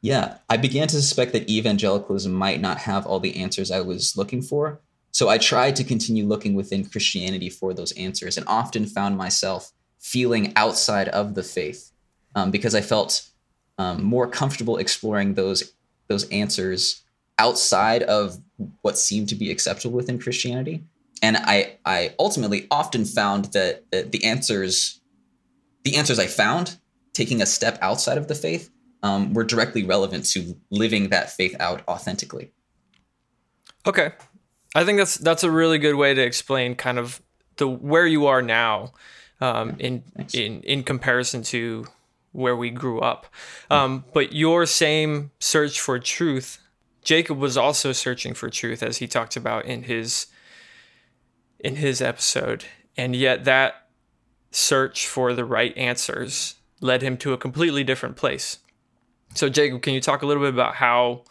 Yeah, 0.00 0.38
I 0.48 0.56
began 0.56 0.86
to 0.88 0.96
suspect 0.96 1.32
that 1.32 1.50
evangelicalism 1.50 2.32
might 2.32 2.60
not 2.60 2.78
have 2.78 3.06
all 3.06 3.18
the 3.18 3.36
answers 3.36 3.70
I 3.70 3.80
was 3.80 4.16
looking 4.16 4.42
for. 4.42 4.80
So 5.10 5.28
I 5.28 5.38
tried 5.38 5.74
to 5.76 5.84
continue 5.84 6.24
looking 6.24 6.54
within 6.54 6.84
Christianity 6.84 7.50
for 7.50 7.74
those 7.74 7.92
answers 7.92 8.36
and 8.36 8.46
often 8.46 8.86
found 8.86 9.16
myself 9.16 9.72
feeling 9.98 10.52
outside 10.54 11.08
of 11.08 11.34
the 11.34 11.42
faith 11.42 11.90
um, 12.36 12.50
because 12.50 12.74
I 12.74 12.80
felt 12.80 13.28
um, 13.78 14.02
more 14.02 14.28
comfortable 14.28 14.76
exploring 14.76 15.34
those 15.34 15.72
those 16.08 16.28
answers 16.30 17.02
outside 17.38 18.02
of 18.04 18.38
what 18.82 18.96
seemed 18.96 19.28
to 19.28 19.34
be 19.34 19.50
acceptable 19.50 19.96
within 19.96 20.18
Christianity. 20.18 20.84
And 21.22 21.36
I 21.36 21.78
I 21.84 22.14
ultimately 22.18 22.66
often 22.70 23.04
found 23.04 23.46
that, 23.46 23.90
that 23.90 24.12
the 24.12 24.24
answers 24.24 24.97
the 25.88 25.96
answers 25.96 26.18
I 26.18 26.26
found 26.26 26.76
taking 27.14 27.40
a 27.40 27.46
step 27.46 27.78
outside 27.80 28.18
of 28.18 28.28
the 28.28 28.34
faith 28.34 28.70
um, 29.02 29.32
were 29.32 29.44
directly 29.44 29.84
relevant 29.84 30.26
to 30.26 30.54
living 30.70 31.08
that 31.08 31.30
faith 31.30 31.56
out 31.58 31.82
authentically. 31.88 32.52
Okay, 33.86 34.12
I 34.74 34.84
think 34.84 34.98
that's 34.98 35.16
that's 35.16 35.44
a 35.44 35.50
really 35.50 35.78
good 35.78 35.94
way 35.94 36.12
to 36.12 36.20
explain 36.20 36.74
kind 36.74 36.98
of 36.98 37.22
the 37.56 37.66
where 37.66 38.06
you 38.06 38.26
are 38.26 38.42
now 38.42 38.92
um, 39.40 39.76
in 39.78 40.02
Thanks. 40.14 40.34
in 40.34 40.60
in 40.62 40.82
comparison 40.82 41.42
to 41.44 41.86
where 42.32 42.56
we 42.56 42.68
grew 42.68 43.00
up. 43.00 43.26
Um, 43.70 44.04
but 44.12 44.34
your 44.34 44.66
same 44.66 45.30
search 45.40 45.80
for 45.80 45.98
truth, 45.98 46.58
Jacob 47.02 47.38
was 47.38 47.56
also 47.56 47.92
searching 47.92 48.34
for 48.34 48.50
truth, 48.50 48.82
as 48.82 48.98
he 48.98 49.06
talked 49.06 49.36
about 49.36 49.64
in 49.64 49.84
his 49.84 50.26
in 51.58 51.76
his 51.76 52.02
episode, 52.02 52.66
and 52.94 53.16
yet 53.16 53.46
that 53.46 53.87
search 54.50 55.06
for 55.06 55.34
the 55.34 55.44
right 55.44 55.76
answers 55.76 56.54
led 56.80 57.02
him 57.02 57.16
to 57.18 57.32
a 57.32 57.38
completely 57.38 57.84
different 57.84 58.16
place. 58.16 58.58
So, 59.34 59.48
Jacob, 59.48 59.82
can 59.82 59.94
you 59.94 60.00
talk 60.00 60.22
a 60.22 60.26
little 60.26 60.42
bit 60.42 60.54
about 60.54 60.76
how 60.76 61.24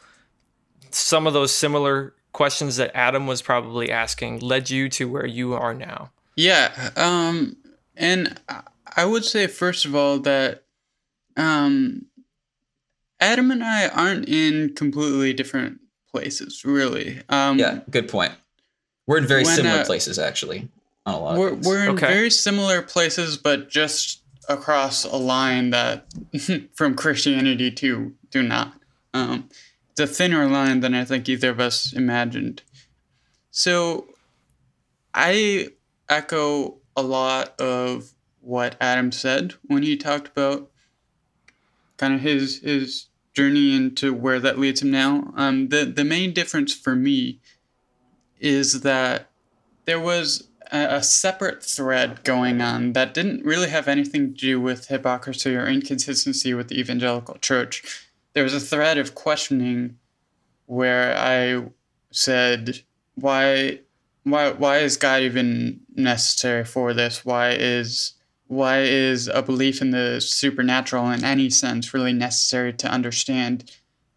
some 0.91 1.27
of 1.27 1.33
those 1.33 1.53
similar 1.53 2.13
questions 2.33 2.77
that 2.77 2.91
Adam 2.95 3.27
was 3.27 3.41
probably 3.41 3.91
asking 3.91 4.39
led 4.39 4.69
you 4.69 4.89
to 4.89 5.09
where 5.09 5.25
you 5.25 5.53
are 5.53 5.73
now? 5.73 6.11
Yeah. 6.35 6.91
Um, 6.95 7.57
and 7.95 8.39
I 8.95 9.05
would 9.05 9.25
say, 9.25 9.47
first 9.47 9.85
of 9.85 9.95
all, 9.95 10.19
that 10.19 10.63
um, 11.35 12.05
Adam 13.19 13.51
and 13.51 13.63
I 13.63 13.87
aren't 13.87 14.29
in 14.29 14.75
completely 14.75 15.33
different 15.33 15.79
places, 16.11 16.63
really. 16.63 17.21
Um, 17.29 17.57
yeah, 17.57 17.79
good 17.89 18.07
point. 18.07 18.33
We're 19.07 19.17
in 19.19 19.27
very 19.27 19.43
when, 19.43 19.55
similar 19.55 19.81
uh, 19.81 19.85
places, 19.85 20.19
actually, 20.19 20.67
on 21.07 21.13
a 21.13 21.19
lot 21.19 21.37
we're, 21.37 21.53
We're 21.55 21.83
in 21.85 21.89
okay. 21.91 22.07
very 22.07 22.29
similar 22.29 22.81
places, 22.81 23.37
but 23.37 23.69
just 23.69 24.21
across 24.49 25.03
a 25.05 25.15
line 25.15 25.71
that 25.71 26.05
from 26.73 26.95
Christianity 26.95 27.71
to 27.71 28.13
do 28.29 28.43
not. 28.43 28.73
Um, 29.13 29.49
it's 29.91 29.99
a 29.99 30.07
thinner 30.07 30.47
line 30.47 30.81
than 30.81 30.93
I 30.93 31.05
think 31.05 31.27
either 31.27 31.49
of 31.49 31.59
us 31.59 31.93
imagined. 31.93 32.61
So 33.51 34.07
I 35.13 35.69
echo 36.09 36.77
a 36.95 37.01
lot 37.01 37.59
of 37.59 38.11
what 38.41 38.75
Adam 38.79 39.11
said 39.11 39.55
when 39.63 39.83
he 39.83 39.97
talked 39.97 40.27
about 40.27 40.69
kind 41.97 42.13
of 42.13 42.21
his 42.21 42.59
his 42.59 43.07
journey 43.33 43.75
into 43.75 44.13
where 44.13 44.39
that 44.39 44.59
leads 44.59 44.81
him 44.81 44.91
now. 44.91 45.33
Um, 45.35 45.69
the 45.69 45.85
the 45.85 46.05
main 46.05 46.33
difference 46.33 46.73
for 46.73 46.95
me 46.95 47.39
is 48.39 48.81
that 48.81 49.29
there 49.85 49.99
was 49.99 50.46
a, 50.71 51.03
separate 51.03 51.63
thread 51.63 52.23
going 52.23 52.61
on 52.61 52.93
that 52.93 53.13
didn't 53.13 53.45
really 53.45 53.69
have 53.69 53.87
anything 53.87 54.33
to 54.33 54.39
do 54.39 54.61
with 54.61 54.87
hypocrisy 54.87 55.55
or 55.55 55.67
inconsistency 55.67 56.53
with 56.53 56.67
the 56.67 56.79
evangelical 56.79 57.35
church. 57.35 58.07
There 58.33 58.43
was 58.43 58.53
a 58.53 58.59
thread 58.59 58.97
of 58.97 59.15
questioning 59.15 59.97
where 60.65 61.17
I 61.17 61.65
said, 62.11 62.81
why 63.15 63.79
why 64.23 64.51
why 64.51 64.79
is 64.79 64.97
God 64.97 65.21
even 65.21 65.79
necessary 65.95 66.65
for 66.65 66.93
this? 66.93 67.25
Why 67.25 67.51
is 67.51 68.13
why 68.47 68.81
is 68.81 69.27
a 69.27 69.41
belief 69.41 69.81
in 69.81 69.91
the 69.91 70.21
supernatural 70.21 71.09
in 71.11 71.23
any 71.23 71.49
sense 71.49 71.93
really 71.93 72.13
necessary 72.13 72.73
to 72.73 72.89
understand 72.89 73.71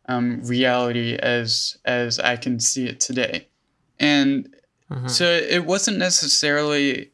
um, 0.07 0.40
reality 0.42 1.16
as 1.16 1.78
as 1.85 2.19
I 2.19 2.37
can 2.37 2.61
see 2.61 2.87
it 2.87 3.00
today? 3.00 3.49
And 3.99 4.54
Mm-hmm. 4.90 5.09
So 5.09 5.25
it 5.25 5.64
wasn't 5.64 5.99
necessarily 5.99 7.11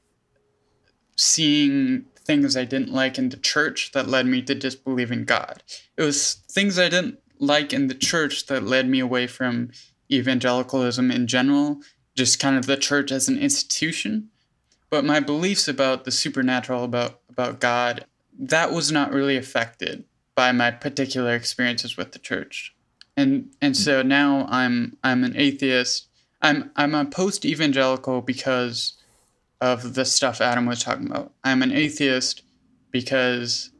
seeing 1.16 2.06
things 2.26 2.56
I 2.56 2.64
didn't 2.64 2.92
like 2.92 3.18
in 3.18 3.28
the 3.28 3.36
church 3.36 3.92
that 3.92 4.08
led 4.08 4.26
me 4.26 4.42
to 4.42 4.54
disbelieve 4.54 5.12
in 5.12 5.24
God. 5.24 5.62
It 5.96 6.02
was 6.02 6.34
things 6.50 6.78
I 6.78 6.88
didn't 6.88 7.20
like 7.38 7.72
in 7.72 7.86
the 7.86 7.94
church 7.94 8.46
that 8.46 8.64
led 8.64 8.88
me 8.88 8.98
away 8.98 9.26
from 9.26 9.70
evangelicalism 10.10 11.10
in 11.10 11.26
general, 11.26 11.80
just 12.16 12.40
kind 12.40 12.56
of 12.56 12.66
the 12.66 12.76
church 12.76 13.12
as 13.12 13.28
an 13.28 13.38
institution. 13.38 14.30
But 14.90 15.04
my 15.04 15.20
beliefs 15.20 15.68
about 15.68 16.04
the 16.04 16.10
supernatural, 16.10 16.84
about 16.84 17.20
about 17.28 17.60
God, 17.60 18.06
that 18.38 18.72
was 18.72 18.90
not 18.90 19.12
really 19.12 19.36
affected 19.36 20.04
by 20.34 20.52
my 20.52 20.70
particular 20.70 21.34
experiences 21.34 21.96
with 21.96 22.12
the 22.12 22.18
church. 22.18 22.74
And 23.16 23.54
and 23.60 23.76
so 23.76 24.02
now 24.02 24.46
I'm 24.48 24.96
I'm 25.02 25.24
an 25.24 25.36
atheist 25.36 26.05
I'm 26.42 26.70
I'm 26.76 26.94
a 26.94 27.04
post 27.04 27.44
evangelical 27.44 28.20
because 28.20 28.94
of 29.60 29.94
the 29.94 30.04
stuff 30.04 30.40
Adam 30.40 30.66
was 30.66 30.82
talking 30.82 31.06
about. 31.06 31.32
I'm 31.42 31.62
an 31.62 31.72
atheist 31.72 32.42
because 32.90 33.70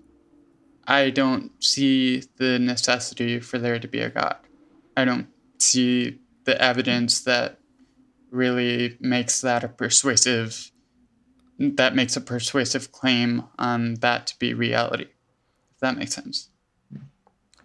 I 0.87 1.11
don't 1.11 1.53
see 1.63 2.23
the 2.37 2.59
necessity 2.59 3.41
for 3.41 3.59
there 3.59 3.79
to 3.79 3.89
be 3.89 4.01
a 4.01 4.11
God. 4.11 4.37
I 4.97 5.05
don't 5.05 5.29
see 5.59 6.19
the 6.45 6.61
evidence 6.61 7.21
that 7.23 7.59
really 8.31 8.97
makes 9.01 9.41
that 9.41 9.65
a 9.65 9.69
persuasive 9.69 10.71
that 11.59 11.95
makes 11.95 12.17
a 12.17 12.21
persuasive 12.21 12.93
claim 12.93 13.45
on 13.59 13.95
that 13.95 14.27
to 14.27 14.39
be 14.39 14.53
reality. 14.53 15.07
If 15.73 15.81
that 15.81 15.97
makes 15.97 16.15
sense. 16.15 16.51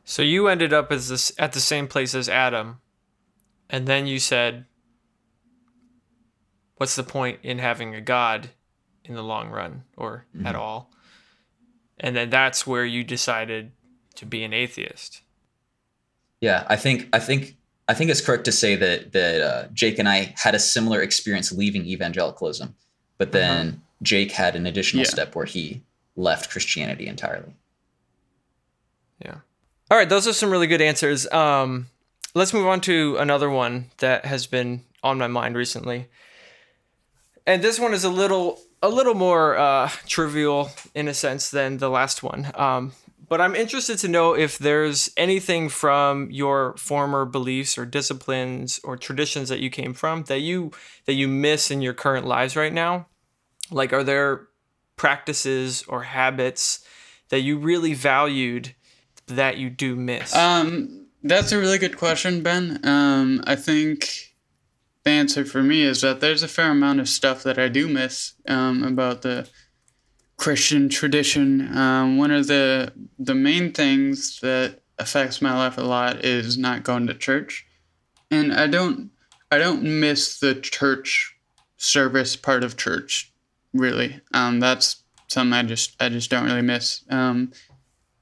So 0.04 0.22
you 0.22 0.48
ended 0.48 0.74
up 0.74 0.92
as 0.92 1.10
this 1.10 1.32
at 1.38 1.54
the 1.54 1.60
same 1.60 1.88
place 1.88 2.16
as 2.16 2.28
Adam, 2.28 2.80
and 3.70 3.88
then 3.88 4.08
you 4.08 4.20
said, 4.20 4.66
what's 6.82 6.96
the 6.96 7.04
point 7.04 7.38
in 7.44 7.60
having 7.60 7.94
a 7.94 8.02
god 8.02 8.50
in 9.06 9.14
the 9.14 9.22
long 9.22 9.52
run 9.52 9.84
or 9.96 10.26
mm-hmm. 10.36 10.48
at 10.48 10.56
all? 10.56 10.90
And 12.00 12.16
then 12.16 12.32
that's 12.32 12.66
where 12.66 12.84
you 12.84 13.04
decided 13.04 13.72
to 14.16 14.26
be 14.26 14.44
an 14.44 14.52
atheist. 14.52 15.22
Yeah, 16.40 16.66
I 16.68 16.78
think 16.78 17.08
I 17.14 17.20
think 17.20 17.56
I 17.88 17.94
think 17.94 18.10
it's 18.10 18.20
correct 18.20 18.46
to 18.46 18.52
say 18.52 18.76
that 18.78 19.12
that 19.12 19.42
uh, 19.42 19.68
Jake 19.72 20.00
and 20.00 20.10
I 20.10 20.34
had 20.36 20.56
a 20.56 20.60
similar 20.60 21.04
experience 21.04 21.52
leaving 21.52 21.86
evangelicalism, 21.86 22.74
but 23.20 23.28
uh-huh. 23.28 23.38
then 23.38 23.68
uh-huh. 23.68 23.78
Jake 24.02 24.32
had 24.32 24.56
an 24.56 24.66
additional 24.66 25.04
yeah. 25.04 25.12
step 25.12 25.36
where 25.36 25.46
he 25.46 25.84
left 26.16 26.50
Christianity 26.50 27.06
entirely. 27.06 27.54
Yeah. 29.24 29.36
All 29.92 30.00
right, 30.00 30.10
those 30.10 30.28
are 30.28 30.34
some 30.34 30.50
really 30.50 30.66
good 30.66 30.82
answers. 30.82 31.32
Um, 31.32 31.90
let's 32.34 32.56
move 32.56 32.66
on 32.66 32.82
to 32.82 33.18
another 33.18 33.52
one 33.52 33.92
that 34.00 34.26
has 34.26 34.48
been 34.48 34.84
on 35.04 35.20
my 35.20 35.28
mind 35.28 35.56
recently 35.56 36.08
and 37.46 37.62
this 37.62 37.80
one 37.80 37.94
is 37.94 38.04
a 38.04 38.10
little 38.10 38.60
a 38.82 38.90
little 38.90 39.14
more 39.14 39.58
uh, 39.58 39.90
trivial 40.08 40.72
in 40.96 41.08
a 41.08 41.14
sense 41.14 41.52
than 41.52 41.78
the 41.78 41.90
last 41.90 42.24
one. 42.24 42.52
Um, 42.56 42.94
but 43.32 43.40
I'm 43.40 43.56
interested 43.56 43.98
to 44.00 44.08
know 44.10 44.34
if 44.34 44.58
there's 44.58 45.10
anything 45.16 45.70
from 45.70 46.30
your 46.32 46.76
former 46.76 47.24
beliefs 47.24 47.78
or 47.78 47.86
disciplines 47.86 48.82
or 48.84 48.98
traditions 48.98 49.48
that 49.48 49.62
you 49.62 49.70
came 49.70 49.94
from 49.94 50.24
that 50.24 50.40
you 50.42 50.72
that 51.06 51.14
you 51.14 51.28
miss 51.28 51.72
in 51.72 51.82
your 51.82 51.94
current 51.94 52.26
lives 52.28 52.56
right 52.56 52.74
now. 52.74 53.08
Like, 53.70 53.94
are 53.94 54.04
there 54.04 54.48
practices 54.98 55.84
or 55.88 56.04
habits 56.04 56.86
that 57.30 57.40
you 57.40 57.58
really 57.58 57.94
valued 57.94 58.76
that 59.28 59.58
you 59.58 59.70
do 59.70 59.96
miss? 59.96 60.36
Um, 60.36 61.08
that's 61.24 61.54
a 61.54 61.58
really 61.58 61.78
good 61.78 61.98
question, 61.98 62.44
Ben. 62.44 62.82
Um, 62.84 63.42
I 63.46 63.56
think 63.56 64.31
the 65.04 65.12
answer 65.12 65.46
for 65.46 65.64
me 65.64 65.82
is 65.82 66.02
that 66.02 66.20
there's 66.20 66.44
a 66.44 66.48
fair 66.48 66.72
amount 66.72 67.00
of 67.00 67.10
stuff 67.10 67.44
that 67.44 67.58
I 67.58 67.68
do 67.70 67.88
miss 67.88 68.34
um, 68.48 68.84
about 68.84 69.22
the 69.22 69.50
Christian 70.38 70.90
tradition. 70.90 71.76
Um, 71.76 72.18
one 72.18 72.32
of 72.32 72.48
the 72.48 72.94
the 73.18 73.36
main 73.36 73.72
things 73.72 74.40
that 74.42 74.80
affects 75.00 75.42
my 75.42 75.56
life 75.56 75.78
a 75.78 75.82
lot 75.82 76.24
is 76.24 76.58
not 76.58 76.84
going 76.84 77.08
to 77.08 77.14
church, 77.14 77.66
and 78.30 78.54
I 78.54 78.68
don't 78.68 79.12
I 79.52 79.58
don't 79.58 79.84
miss 79.84 80.40
the 80.40 80.56
church 80.56 81.36
service 81.78 82.36
part 82.36 82.64
of 82.64 82.78
church 82.78 83.32
really. 83.74 84.22
Um, 84.34 84.60
that's 84.60 85.04
something 85.28 85.54
I 85.54 85.64
just 85.64 85.96
I 86.00 86.10
just 86.10 86.30
don't 86.30 86.46
really 86.46 86.62
miss. 86.62 87.04
Um, 87.10 87.52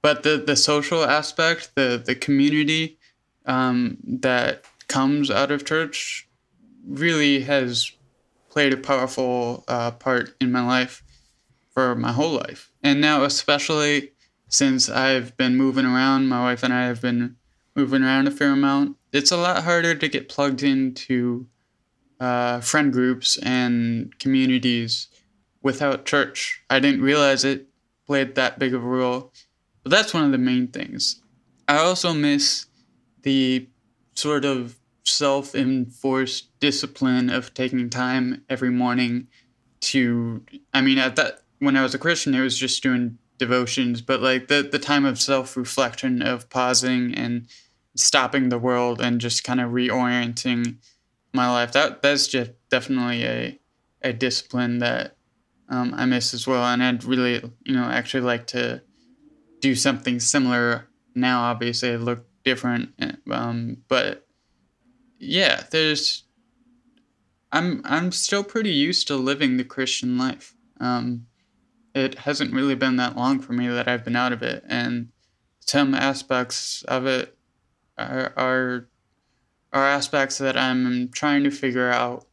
but 0.02 0.24
the 0.24 0.38
the 0.38 0.56
social 0.56 1.04
aspect, 1.04 1.72
the 1.76 2.02
the 2.04 2.16
community 2.16 2.98
um, 3.46 3.98
that 4.04 4.64
comes 4.88 5.30
out 5.30 5.52
of 5.52 5.66
church 5.66 6.29
really 6.90 7.42
has 7.42 7.92
played 8.50 8.74
a 8.74 8.78
powerful 8.78 9.64
uh, 9.68 9.92
part 9.92 10.36
in 10.42 10.52
my 10.52 10.66
life. 10.66 11.04
for 11.74 11.96
my 11.96 12.12
whole 12.12 12.34
life. 12.34 12.72
And 12.84 13.00
now, 13.00 13.24
especially 13.24 14.12
since 14.50 14.90
I've 14.90 15.38
been 15.38 15.56
moving 15.56 15.86
around, 15.86 16.28
my 16.28 16.42
wife 16.42 16.64
and 16.64 16.74
I 16.74 16.86
have 16.88 17.02
been 17.02 17.38
moving 17.76 18.04
around 18.04 18.28
a 18.28 18.32
fair 18.32 18.52
amount, 18.52 18.98
it's 19.14 19.32
a 19.32 19.38
lot 19.38 19.64
harder 19.64 19.96
to 19.96 20.08
get 20.10 20.30
plugged 20.30 20.64
into 20.64 21.48
uh, 22.20 22.60
friend 22.62 22.92
groups 22.92 23.38
and 23.38 24.18
communities 24.20 25.08
without 25.62 26.06
church. 26.06 26.64
I 26.70 26.80
didn't 26.80 27.02
realize 27.02 27.46
it 27.46 27.68
played 28.08 28.36
that 28.36 28.60
big 28.60 28.74
of 28.74 28.84
a 28.84 28.88
role, 28.88 29.32
but 29.84 29.92
that's 29.92 30.14
one 30.14 30.26
of 30.26 30.32
the 30.32 30.38
main 30.38 30.68
things. 30.68 31.22
I 31.68 31.78
also 31.78 32.14
miss 32.14 32.66
the 33.22 33.70
sort 34.16 34.44
of 34.46 34.76
self 35.06 35.56
enforced 35.56 36.49
discipline 36.60 37.30
of 37.30 37.54
taking 37.54 37.90
time 37.90 38.44
every 38.50 38.70
morning 38.70 39.28
to, 39.82 40.44
I 40.74 40.82
mean, 40.82 40.98
at 40.98 41.16
that, 41.16 41.42
when 41.60 41.78
I 41.78 41.84
was 41.84 41.94
a 41.94 42.00
Christian, 42.00 42.34
it 42.34 42.42
was 42.42 42.58
just 42.58 42.84
doing 42.84 43.18
devotions, 43.38 44.02
but 44.02 44.22
like 44.22 44.48
the, 44.48 44.68
the 44.70 44.80
time 44.80 45.06
of 45.06 45.20
self 45.20 45.56
reflection, 45.58 46.22
of 46.22 46.50
pausing 46.50 47.14
and 47.16 47.48
stopping 47.96 48.50
the 48.50 48.60
world 48.60 49.02
and 49.02 49.20
just 49.20 49.44
kind 49.44 49.60
of 49.60 49.72
reorienting 49.72 50.78
my 51.34 51.50
life. 51.50 51.72
That 51.72 52.02
that's 52.02 52.28
just 52.28 52.52
definitely 52.70 53.24
a 53.26 53.60
a 54.02 54.14
discipline 54.14 54.80
that 54.80 55.18
um, 55.70 55.94
I 55.96 56.06
miss 56.06 56.34
as 56.34 56.48
well, 56.48 56.64
and 56.64 56.84
I'd 56.84 57.04
really 57.04 57.42
you 57.64 57.76
know 57.76 57.84
actually 57.84 58.22
like 58.22 58.48
to 58.48 58.82
do 59.60 59.76
something 59.76 60.20
similar 60.20 60.88
now. 61.16 61.42
Obviously, 61.42 61.90
it 61.90 62.00
look 62.00 62.26
different, 62.44 62.94
um, 63.30 63.78
but 63.88 64.28
yeah, 65.20 65.64
there's. 65.72 66.24
I'm 67.52 67.82
I'm 67.84 68.12
still 68.12 68.44
pretty 68.44 68.72
used 68.72 69.08
to 69.08 69.16
living 69.16 69.58
the 69.58 69.64
Christian 69.64 70.18
life. 70.18 70.56
Um, 70.80 71.26
it 71.96 72.20
hasn't 72.20 72.54
really 72.54 72.76
been 72.76 72.98
that 72.98 73.18
long 73.18 73.40
for 73.40 73.54
me 73.54 73.68
that 73.68 73.88
I've 73.88 74.06
been 74.06 74.16
out 74.16 74.34
of 74.34 74.44
it, 74.44 74.64
and 74.68 75.10
some 75.60 75.96
aspects 75.96 76.84
of 76.84 77.06
it 77.06 77.36
are 77.98 78.34
are, 78.38 78.88
are 79.74 79.86
aspects 79.86 80.38
that 80.38 80.58
I'm 80.58 81.10
trying 81.10 81.44
to 81.44 81.52
figure 81.52 81.90
out 81.90 82.28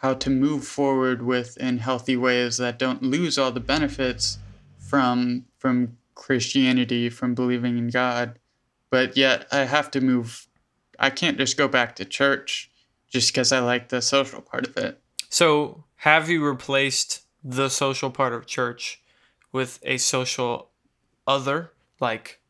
how 0.00 0.14
to 0.14 0.30
move 0.30 0.66
forward 0.66 1.22
with 1.22 1.56
in 1.58 1.78
healthy 1.78 2.16
ways 2.16 2.58
that 2.58 2.78
don't 2.78 3.02
lose 3.02 3.38
all 3.38 3.52
the 3.52 3.60
benefits 3.60 4.38
from 4.78 5.44
from 5.58 5.98
Christianity, 6.14 7.10
from 7.10 7.34
believing 7.34 7.76
in 7.76 7.88
God, 7.88 8.38
but 8.90 9.16
yet 9.16 9.46
I 9.52 9.64
have 9.64 9.90
to 9.90 10.00
move. 10.00 10.48
I 10.98 11.10
can't 11.10 11.36
just 11.36 11.58
go 11.58 11.68
back 11.68 11.94
to 11.96 12.06
church 12.06 12.70
just 13.08 13.32
because 13.32 13.52
I 13.52 13.60
like 13.60 13.88
the 13.88 14.02
social 14.02 14.40
part 14.40 14.66
of 14.66 14.76
it. 14.76 15.00
So, 15.28 15.84
have 15.96 16.28
you 16.28 16.44
replaced 16.44 17.22
the 17.42 17.68
social 17.68 18.10
part 18.10 18.32
of 18.32 18.46
church 18.46 19.02
with 19.52 19.78
a 19.82 19.96
social 19.96 20.70
other, 21.26 21.72
like 22.00 22.40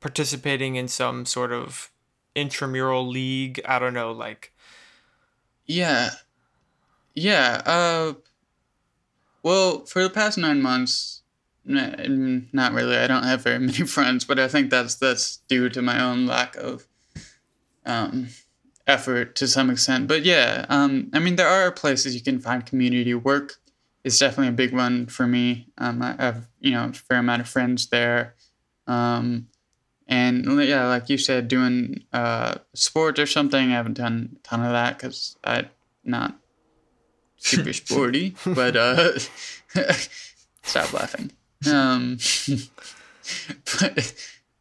participating 0.00 0.76
in 0.76 0.88
some 0.88 1.24
sort 1.26 1.52
of 1.52 1.90
intramural 2.34 3.06
league? 3.06 3.60
I 3.66 3.78
don't 3.78 3.94
know, 3.94 4.12
like. 4.12 4.52
Yeah. 5.66 6.10
Yeah. 7.14 7.62
Uh, 7.64 8.14
well, 9.42 9.84
for 9.84 10.02
the 10.02 10.10
past 10.10 10.38
nine 10.38 10.60
months, 10.62 11.22
not 11.64 12.72
really. 12.72 12.96
I 12.96 13.06
don't 13.06 13.24
have 13.24 13.42
very 13.42 13.58
many 13.60 13.86
friends, 13.86 14.24
but 14.24 14.38
I 14.38 14.48
think 14.48 14.70
that's 14.70 14.96
that's 14.96 15.38
due 15.48 15.68
to 15.70 15.82
my 15.82 16.02
own 16.02 16.26
lack 16.26 16.56
of 16.56 16.86
um, 17.84 18.28
effort 18.88 19.36
to 19.36 19.46
some 19.46 19.70
extent. 19.70 20.08
But 20.08 20.24
yeah, 20.24 20.64
um, 20.68 21.10
I 21.12 21.18
mean, 21.20 21.36
there 21.36 21.46
are 21.46 21.70
places 21.70 22.14
you 22.14 22.22
can 22.22 22.40
find 22.40 22.64
community 22.66 23.14
work. 23.14 23.56
It's 24.02 24.18
definitely 24.18 24.48
a 24.48 24.52
big 24.52 24.72
one 24.72 25.06
for 25.06 25.26
me. 25.26 25.68
Um, 25.76 26.02
I 26.02 26.16
have 26.18 26.48
you 26.58 26.72
know 26.72 26.86
a 26.86 26.92
fair 26.92 27.18
amount 27.18 27.42
of 27.42 27.48
friends 27.48 27.88
there, 27.88 28.34
um, 28.86 29.48
and 30.06 30.46
yeah, 30.66 30.86
like 30.86 31.10
you 31.10 31.18
said, 31.18 31.46
doing 31.46 32.04
uh, 32.12 32.56
sport 32.74 33.18
or 33.18 33.26
something. 33.26 33.70
I 33.70 33.74
haven't 33.76 33.98
done 33.98 34.36
a 34.36 34.48
ton 34.48 34.64
of 34.64 34.72
that 34.72 34.96
because 34.96 35.36
I'm 35.44 35.68
not 36.02 36.36
super 37.36 37.72
sporty. 37.84 38.34
but 38.46 38.76
uh, 38.76 39.18
stop 40.62 40.92
laughing. 40.94 41.32
Um, 41.70 42.18
but 43.80 44.14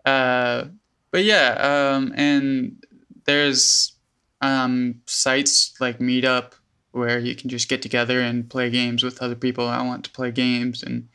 uh, 0.04 0.66
but 1.12 1.24
yeah, 1.24 1.94
um, 1.96 2.12
and 2.18 2.84
there's 3.26 3.94
um, 4.42 5.02
sites 5.06 5.80
like 5.80 6.00
Meetup 6.00 6.54
where 6.92 7.20
you 7.20 7.36
can 7.36 7.50
just 7.50 7.70
get 7.70 7.82
together 7.82 8.20
and 8.20 8.50
play 8.50 8.70
games 8.70 9.04
with 9.04 9.22
other 9.22 9.36
people. 9.36 9.68
I 9.68 9.84
want 9.84 10.04
to 10.06 10.12
play 10.12 10.32
games 10.32 10.84
and 10.84 11.08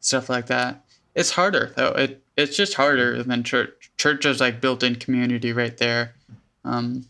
stuff 0.00 0.28
like 0.28 0.46
that. 0.46 0.84
It's 1.14 1.30
harder 1.30 1.72
though. 1.76 1.88
It 1.88 2.22
it's 2.36 2.56
just 2.56 2.74
harder 2.74 3.22
than 3.22 3.42
church. 3.42 3.90
Church 3.96 4.26
is 4.26 4.40
like 4.40 4.60
built-in 4.60 4.96
community 4.96 5.52
right 5.52 5.76
there. 5.76 6.14
Um, 6.64 7.06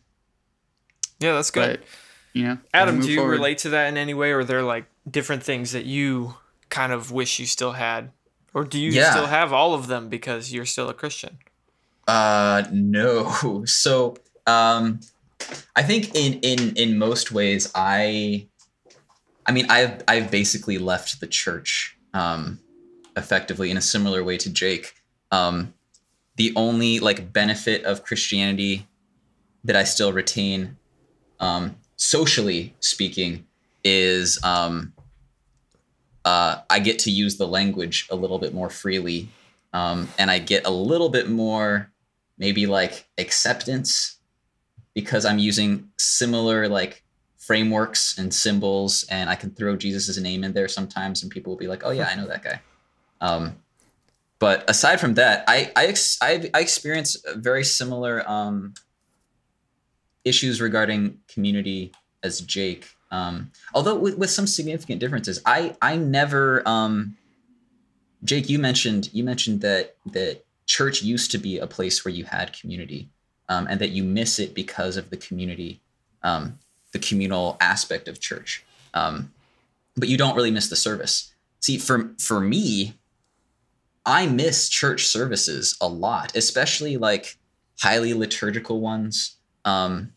yeah, 1.19 1.33
that's 1.33 1.51
good. 1.51 1.81
But, 1.81 1.89
you 2.35 2.45
know, 2.45 2.59
Adam, 2.75 3.01
do 3.01 3.11
you 3.11 3.19
forward. 3.19 3.33
relate 3.33 3.59
to 3.59 3.71
that 3.71 3.89
in 3.89 3.97
any 3.97 4.13
way, 4.13 4.33
or 4.33 4.41
are 4.41 4.45
there 4.45 4.63
like 4.63 4.85
different 5.11 5.43
things 5.43 5.73
that 5.73 5.85
you 5.85 6.35
kind 6.69 6.93
of 6.93 7.11
wish 7.13 7.39
you 7.39 7.47
still 7.47 7.73
had, 7.73 8.11
or 8.53 8.65
do 8.65 8.79
you 8.79 8.91
yeah. 8.91 9.13
still 9.13 9.27
have 9.27 9.53
all 9.53 9.73
of 9.73 9.87
them 9.87 10.09
because 10.09 10.53
you're 10.53 10.67
still 10.67 10.89
a 10.89 10.95
Christian? 10.95 11.39
Uh, 12.07 12.65
no. 12.73 13.63
So, 13.67 14.17
um, 14.47 15.01
I 15.77 15.83
think 15.83 16.15
in 16.15 16.35
in 16.41 16.75
in 16.77 16.99
most 16.99 17.33
ways, 17.33 17.71
I, 17.75 18.49
I 19.47 19.53
mean, 19.53 19.67
I've 19.69 20.03
I've 20.07 20.31
basically 20.31 20.79
left 20.79 21.21
the 21.21 21.27
church, 21.27 21.97
um, 22.13 22.61
effectively 23.17 23.71
in 23.71 23.77
a 23.77 23.83
similar 23.83 24.23
way 24.23 24.37
to 24.39 24.51
Jake. 24.51 24.95
Um, 25.31 25.75
the 26.37 26.53
only 26.57 27.01
like 27.01 27.33
benefit 27.33 27.85
of 27.85 28.05
Christianity 28.05 28.87
that 29.65 29.77
I 29.77 29.85
still 29.85 30.13
retain, 30.13 30.77
um, 31.41 31.77
socially 31.97 32.75
speaking, 32.81 33.47
is 33.83 34.43
um, 34.45 34.93
uh, 36.25 36.59
I 36.71 36.79
get 36.79 36.99
to 37.01 37.11
use 37.11 37.37
the 37.37 37.47
language 37.47 38.07
a 38.11 38.17
little 38.17 38.39
bit 38.39 38.55
more 38.55 38.71
freely, 38.71 39.29
um, 39.73 40.09
and 40.19 40.31
I 40.31 40.39
get 40.39 40.67
a 40.67 40.71
little 40.71 41.09
bit 41.09 41.29
more 41.29 41.91
maybe 42.39 42.67
like 42.67 43.07
acceptance 43.19 44.14
because 44.95 45.25
I'm 45.25 45.39
using 45.39 45.89
similar 45.99 46.69
like 46.69 47.03
frameworks 47.39 48.17
and 48.17 48.33
symbols, 48.33 49.05
and 49.11 49.29
I 49.29 49.35
can 49.35 49.51
throw 49.51 49.77
Jesus' 49.77 50.17
name 50.19 50.45
in 50.45 50.53
there 50.53 50.69
sometimes, 50.69 51.23
and 51.23 51.31
people 51.31 51.53
will 51.53 51.59
be 51.59 51.69
like, 51.69 51.83
"Oh 51.85 51.91
yeah, 51.91 52.09
I 52.11 52.15
know 52.17 52.27
that 52.27 52.43
guy." 52.43 52.61
Um, 53.21 53.57
but 54.39 54.69
aside 54.69 55.01
from 55.01 55.15
that, 55.15 55.45
I 55.49 55.71
I 55.77 55.87
ex- 55.87 56.19
I, 56.23 56.51
I 56.55 56.61
experience 56.61 57.17
very 57.35 57.65
similar 57.65 58.29
um, 58.29 58.75
issues 60.25 60.61
regarding 60.61 61.19
community 61.29 61.93
as 62.23 62.41
Jake. 62.41 62.89
Um, 63.11 63.53
although 63.75 63.95
with, 63.95 64.19
with 64.19 64.31
some 64.31 64.47
significant 64.47 65.01
differences, 65.01 65.41
I 65.47 65.77
I 65.81 65.97
never 65.97 66.67
um, 66.69 67.17
Jake, 68.25 68.49
you 68.49 68.59
mentioned 68.59 69.11
you 69.13 69.23
mentioned 69.23 69.61
that 69.61 69.97
that 70.07 70.45
church 70.67 71.03
used 71.03 71.31
to 71.31 71.39
be 71.39 71.59
a 71.59 71.67
place 71.67 72.05
where 72.05 72.13
you 72.13 72.25
had 72.25 72.59
community, 72.59 73.11
um, 73.55 73.69
and 73.69 73.81
that 73.81 73.91
you 73.91 74.03
miss 74.03 74.39
it 74.39 74.55
because 74.55 74.97
of 74.97 75.11
the 75.11 75.17
community, 75.17 75.81
um, 76.23 76.59
the 76.93 76.99
communal 76.99 77.57
aspect 77.61 78.09
of 78.09 78.21
church. 78.21 78.65
Um, 78.95 79.33
but 79.97 80.09
you 80.09 80.17
don't 80.17 80.35
really 80.35 80.51
miss 80.51 80.69
the 80.69 80.77
service. 80.77 81.33
See, 81.61 81.79
for 81.79 82.11
for 82.19 82.41
me, 82.41 82.95
I 84.05 84.27
miss 84.27 84.69
church 84.69 85.07
services 85.07 85.77
a 85.81 85.87
lot, 85.89 86.37
especially 86.37 86.97
like 86.97 87.39
highly 87.81 88.13
liturgical 88.13 88.81
ones. 88.81 89.37
Um, 89.65 90.13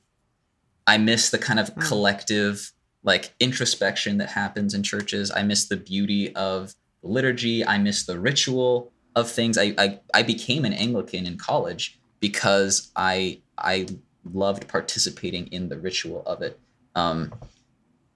I 0.88 0.98
miss 0.98 1.30
the 1.30 1.38
kind 1.38 1.60
of 1.60 1.74
mm. 1.74 1.88
collective 1.88 2.72
like 3.04 3.34
introspection 3.40 4.18
that 4.18 4.30
happens 4.30 4.74
in 4.74 4.82
churches. 4.84 5.32
I 5.32 5.44
miss 5.44 5.68
the 5.68 5.78
beauty 5.78 6.36
of 6.36 6.74
liturgy. 7.04 7.66
I 7.66 7.78
miss 7.78 8.06
the 8.06 8.20
ritual 8.20 8.92
of 9.16 9.30
things. 9.30 9.58
I, 9.58 9.74
I, 9.78 10.00
I 10.14 10.24
became 10.24 10.66
an 10.66 10.74
Anglican 10.74 11.26
in 11.26 11.38
college 11.38 11.97
because 12.20 12.92
I 12.96 13.42
I 13.58 13.88
loved 14.34 14.68
participating 14.68 15.48
in 15.48 15.70
the 15.70 15.78
ritual 15.78 16.24
of 16.26 16.42
it. 16.42 16.60
Um, 16.96 17.34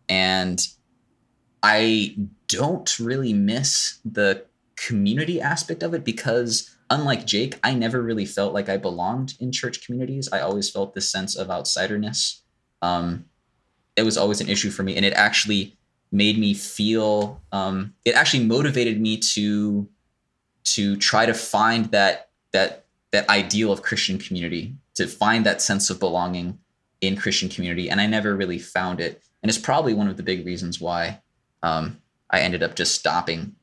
and 0.10 0.66
I 1.64 2.18
don't 2.48 3.00
really 3.00 3.34
miss 3.34 4.00
the 4.04 4.46
community 4.76 5.40
aspect 5.40 5.84
of 5.84 5.94
it 5.94 6.04
because 6.04 6.76
unlike 6.90 7.26
Jake, 7.26 7.60
I 7.64 7.74
never 7.74 8.02
really 8.02 8.26
felt 8.26 8.54
like 8.54 8.68
I 8.68 8.78
belonged 8.78 9.36
in 9.40 9.52
church 9.52 9.86
communities. 9.86 10.28
I 10.32 10.42
always 10.42 10.70
felt 10.70 10.94
this 10.94 11.10
sense 11.10 11.36
of 11.36 11.48
outsiderness. 11.48 12.42
Um, 12.82 13.26
it 13.96 14.04
was 14.04 14.18
always 14.18 14.42
an 14.42 14.50
issue 14.50 14.70
for 14.72 14.84
me, 14.84 14.96
and 14.96 15.06
it 15.06 15.14
actually 15.14 15.78
made 16.12 16.38
me 16.38 16.54
feel. 16.54 17.42
Um, 17.52 17.94
it 18.06 18.16
actually 18.16 18.46
motivated 18.46 19.00
me 19.00 19.18
to 19.34 19.88
to 20.64 20.96
try 20.98 21.26
to 21.26 21.34
find 21.34 21.86
that 21.92 22.30
that 22.52 22.81
that 23.12 23.30
ideal 23.30 23.72
of 23.72 23.82
Christian 23.82 24.18
community, 24.18 24.74
to 24.96 25.08
find 25.08 25.46
that 25.46 25.62
sense 25.62 25.90
of 25.90 26.00
belonging 26.00 26.60
in 27.02 27.18
Christian 27.18 27.50
community, 27.50 27.90
and 27.90 28.00
I 28.00 28.06
never 28.06 28.36
really 28.36 28.60
found 28.60 29.00
it. 29.00 29.22
And 29.42 29.50
it's 29.50 29.58
probably 29.58 29.94
one 29.94 30.08
of 30.08 30.18
the 30.18 30.24
big 30.24 30.46
reasons 30.46 30.80
why 30.80 31.20
um, 31.64 31.98
I 32.30 32.42
ended 32.42 32.64
up 32.64 32.76
just 32.76 32.96
stopping 32.96 33.56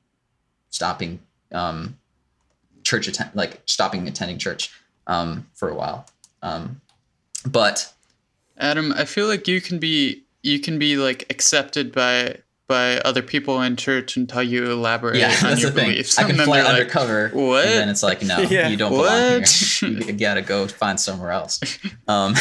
stopping 0.71 1.21
um, 1.53 1.97
church 2.83 3.09
attend 3.09 3.31
like 3.35 3.63
stopping 3.67 4.07
attending 4.07 4.39
church 4.39 4.71
um, 5.07 5.47
for 5.55 5.69
a 5.69 5.75
while. 5.75 6.07
Um, 6.43 6.81
but 7.47 7.93
Adam, 8.59 8.93
I 8.93 9.05
feel 9.05 9.27
like 9.27 9.49
you 9.49 9.61
can 9.61 9.79
be 9.79 10.25
you 10.43 10.61
can 10.61 10.79
be 10.79 10.97
like 10.97 11.27
accepted 11.31 11.93
by 11.93 12.39
by 12.69 12.99
other 12.99 13.23
people 13.23 13.61
in 13.63 13.77
church 13.77 14.17
until 14.19 14.43
you 14.43 14.71
elaborate 14.71 15.17
yeah, 15.17 15.29
on 15.29 15.51
that's 15.51 15.63
your 15.63 15.71
the 15.71 15.81
thing. 15.81 15.91
beliefs. 15.91 16.19
I 16.19 16.23
can 16.23 16.33
And 16.33 16.41
then 16.41 16.47
fly 16.47 16.57
they're 16.59 16.65
like, 16.65 16.75
undercover, 16.81 17.31
"What?" 17.33 17.65
and 17.65 17.75
then 17.75 17.89
it's 17.89 18.03
like, 18.03 18.23
no, 18.23 18.39
Yeah. 18.51 18.69
you 18.69 18.77
don't 18.77 18.91
belong 18.91 19.05
What? 19.41 19.49
here. 19.81 19.89
You 19.89 20.13
gotta 20.13 20.43
go 20.43 20.69
find 20.69 21.01
somewhere 21.01 21.33
else. 21.33 21.59
Um, 22.07 22.35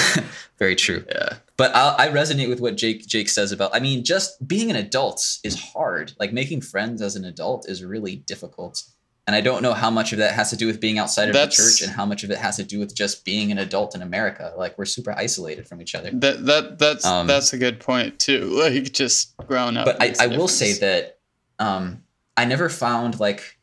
very 0.59 0.75
true. 0.77 1.03
Yeah. 1.09 1.37
But 1.57 1.75
I, 1.75 1.95
I 2.05 2.07
resonate 2.09 2.47
with 2.47 2.61
what 2.61 2.77
Jake 2.77 3.05
Jake 3.05 3.27
says 3.27 3.51
about. 3.51 3.75
I 3.75 3.79
mean, 3.79 4.05
just 4.05 4.47
being 4.47 4.69
an 4.69 4.77
adult 4.77 5.39
is 5.43 5.59
hard. 5.73 6.13
Like 6.19 6.31
making 6.31 6.61
friends 6.61 7.01
as 7.01 7.15
an 7.17 7.25
adult 7.25 7.67
is 7.67 7.83
really 7.83 8.15
difficult. 8.15 8.83
And 9.27 9.35
I 9.35 9.41
don't 9.41 9.61
know 9.61 9.73
how 9.73 9.91
much 9.91 10.13
of 10.13 10.19
that 10.19 10.33
has 10.33 10.49
to 10.51 10.55
do 10.55 10.67
with 10.67 10.79
being 10.79 10.97
outside 10.97 11.27
of 11.27 11.33
That's- 11.33 11.57
the 11.57 11.63
church 11.63 11.81
and 11.81 11.91
how 11.91 12.05
much 12.05 12.23
of 12.23 12.31
it 12.31 12.37
has 12.37 12.55
to 12.55 12.63
do 12.63 12.79
with 12.79 12.95
just 12.95 13.25
being 13.25 13.51
an 13.51 13.57
adult 13.57 13.93
in 13.93 14.01
America. 14.01 14.53
Like 14.57 14.77
we're 14.77 14.85
super 14.85 15.11
isolated 15.11 15.67
from 15.67 15.81
each 15.81 15.95
other. 15.95 16.11
That 16.11 16.45
that 16.45 16.79
that's 16.79 17.05
Um, 17.05 17.27
that's 17.27 17.51
a 17.51 17.57
good 17.57 17.79
point 17.79 18.19
too. 18.19 18.55
Like 18.67 18.91
just 18.93 19.35
growing 19.45 19.75
up. 19.75 19.85
But 19.85 20.01
I, 20.01 20.13
I 20.21 20.27
will 20.27 20.47
say 20.47 20.73
that 20.79 21.19
um, 21.59 22.03
I 22.37 22.45
never 22.45 22.69
found 22.69 23.19
like 23.19 23.57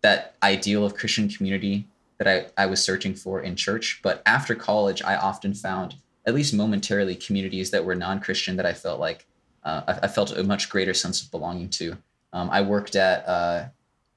that 0.00 0.34
ideal 0.42 0.84
of 0.84 0.94
Christian 0.94 1.28
community 1.28 1.86
that 2.18 2.26
I, 2.26 2.62
I 2.62 2.66
was 2.66 2.82
searching 2.82 3.14
for 3.14 3.40
in 3.40 3.54
church. 3.56 4.00
But 4.02 4.22
after 4.26 4.54
college, 4.54 5.02
I 5.02 5.16
often 5.16 5.54
found, 5.54 5.96
at 6.26 6.34
least 6.34 6.54
momentarily, 6.54 7.16
communities 7.16 7.70
that 7.70 7.84
were 7.84 7.94
non 7.94 8.20
Christian 8.20 8.56
that 8.56 8.66
I 8.66 8.72
felt 8.72 8.98
like 9.00 9.26
uh, 9.64 9.82
I, 9.86 9.92
I 10.04 10.08
felt 10.08 10.36
a 10.36 10.42
much 10.42 10.70
greater 10.70 10.94
sense 10.94 11.22
of 11.22 11.30
belonging 11.30 11.68
to. 11.70 11.98
Um, 12.32 12.48
I 12.50 12.62
worked 12.62 12.96
at 12.96 13.28
uh, 13.28 13.66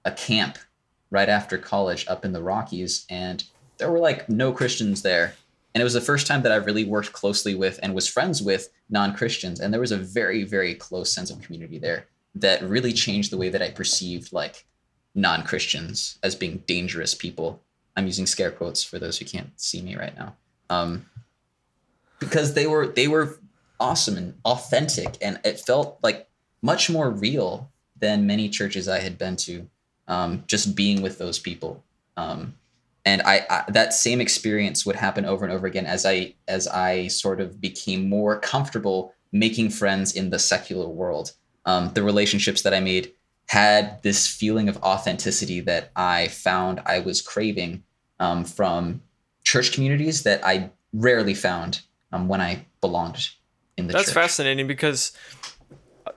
a 0.05 0.11
camp 0.11 0.57
right 1.15 1.29
after 1.29 1.57
college 1.57 2.05
up 2.09 2.25
in 2.25 2.33
the 2.33 2.43
Rockies, 2.43 3.05
and 3.09 3.45
there 3.77 3.89
were 3.89 3.99
like 3.99 4.27
no 4.29 4.51
Christians 4.51 5.01
there. 5.01 5.33
And 5.73 5.81
it 5.81 5.85
was 5.85 5.93
the 5.93 6.01
first 6.01 6.27
time 6.27 6.41
that 6.43 6.51
I 6.51 6.57
really 6.57 6.83
worked 6.83 7.13
closely 7.13 7.55
with 7.55 7.79
and 7.81 7.95
was 7.95 8.07
friends 8.07 8.41
with 8.41 8.69
non 8.89 9.15
Christians. 9.15 9.59
And 9.59 9.73
there 9.73 9.81
was 9.81 9.93
a 9.93 9.97
very, 9.97 10.43
very 10.43 10.75
close 10.75 11.11
sense 11.11 11.31
of 11.31 11.41
community 11.41 11.79
there 11.79 12.07
that 12.35 12.61
really 12.61 12.91
changed 12.93 13.31
the 13.31 13.37
way 13.37 13.49
that 13.49 13.61
I 13.61 13.71
perceived 13.71 14.33
like 14.33 14.65
non 15.15 15.43
Christians 15.43 16.19
as 16.21 16.35
being 16.35 16.63
dangerous 16.67 17.15
people. 17.15 17.61
I'm 17.95 18.07
using 18.07 18.25
scare 18.25 18.51
quotes 18.51 18.83
for 18.83 18.99
those 18.99 19.17
who 19.17 19.25
can't 19.25 19.57
see 19.59 19.81
me 19.81 19.95
right 19.95 20.15
now. 20.17 20.35
Um, 20.69 21.05
because 22.19 22.53
they 22.53 22.67
were 22.67 22.87
they 22.87 23.07
were 23.07 23.39
awesome 23.79 24.17
and 24.17 24.33
authentic, 24.43 25.17
and 25.21 25.39
it 25.45 25.59
felt 25.61 25.97
like 26.03 26.27
much 26.61 26.89
more 26.89 27.09
real 27.09 27.69
than 27.97 28.27
many 28.27 28.49
churches 28.49 28.87
I 28.87 28.99
had 28.99 29.17
been 29.17 29.37
to. 29.47 29.69
Um, 30.07 30.43
just 30.47 30.75
being 30.75 31.01
with 31.01 31.17
those 31.17 31.39
people, 31.39 31.83
um, 32.15 32.55
and 33.05 33.21
I, 33.23 33.45
I 33.49 33.63
that 33.69 33.93
same 33.93 34.21
experience 34.21 34.85
would 34.85 34.95
happen 34.95 35.25
over 35.25 35.43
and 35.43 35.53
over 35.53 35.65
again 35.65 35.85
as 35.85 36.05
I 36.05 36.35
as 36.47 36.67
I 36.67 37.07
sort 37.07 37.41
of 37.41 37.59
became 37.59 38.07
more 38.09 38.39
comfortable 38.39 39.13
making 39.31 39.69
friends 39.69 40.15
in 40.15 40.29
the 40.29 40.39
secular 40.39 40.87
world. 40.87 41.31
Um, 41.65 41.91
the 41.93 42.03
relationships 42.03 42.61
that 42.61 42.73
I 42.73 42.79
made 42.79 43.11
had 43.47 44.01
this 44.01 44.27
feeling 44.27 44.69
of 44.69 44.77
authenticity 44.77 45.59
that 45.61 45.91
I 45.95 46.29
found 46.29 46.81
I 46.85 46.99
was 46.99 47.21
craving 47.21 47.83
um, 48.19 48.43
from 48.43 49.01
church 49.43 49.71
communities 49.71 50.23
that 50.23 50.45
I 50.45 50.71
rarely 50.93 51.33
found 51.33 51.81
um, 52.11 52.27
when 52.27 52.41
I 52.41 52.65
belonged 52.81 53.29
in 53.77 53.87
the 53.87 53.93
church. 53.93 53.99
That's 53.99 54.07
church. 54.07 54.23
fascinating 54.23 54.67
because, 54.67 55.11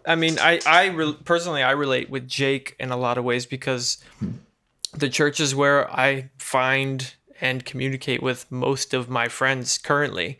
I 0.08 0.14
mean, 0.16 0.38
I 0.40 0.58
I 0.66 0.86
re- 0.86 1.16
personally 1.24 1.62
I 1.62 1.72
relate 1.72 2.08
with 2.10 2.26
Jake 2.26 2.74
in 2.80 2.90
a 2.90 2.96
lot 2.96 3.18
of 3.18 3.24
ways 3.24 3.46
because 3.46 3.98
the 4.92 5.08
church 5.08 5.38
is 5.38 5.54
where 5.54 5.88
I 5.90 6.30
find 6.38 7.14
and 7.40 7.64
communicate 7.64 8.22
with 8.22 8.50
most 8.50 8.94
of 8.94 9.08
my 9.08 9.28
friends 9.28 9.78
currently, 9.78 10.38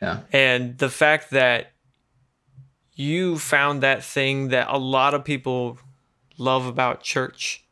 Yeah. 0.00 0.20
and 0.32 0.78
the 0.78 0.88
fact 0.90 1.30
that 1.30 1.72
you 2.94 3.38
found 3.38 3.82
that 3.82 4.04
thing 4.04 4.48
that 4.48 4.66
a 4.70 4.78
lot 4.78 5.14
of 5.14 5.24
people 5.24 5.78
love 6.36 6.66
about 6.66 7.02
church 7.02 7.64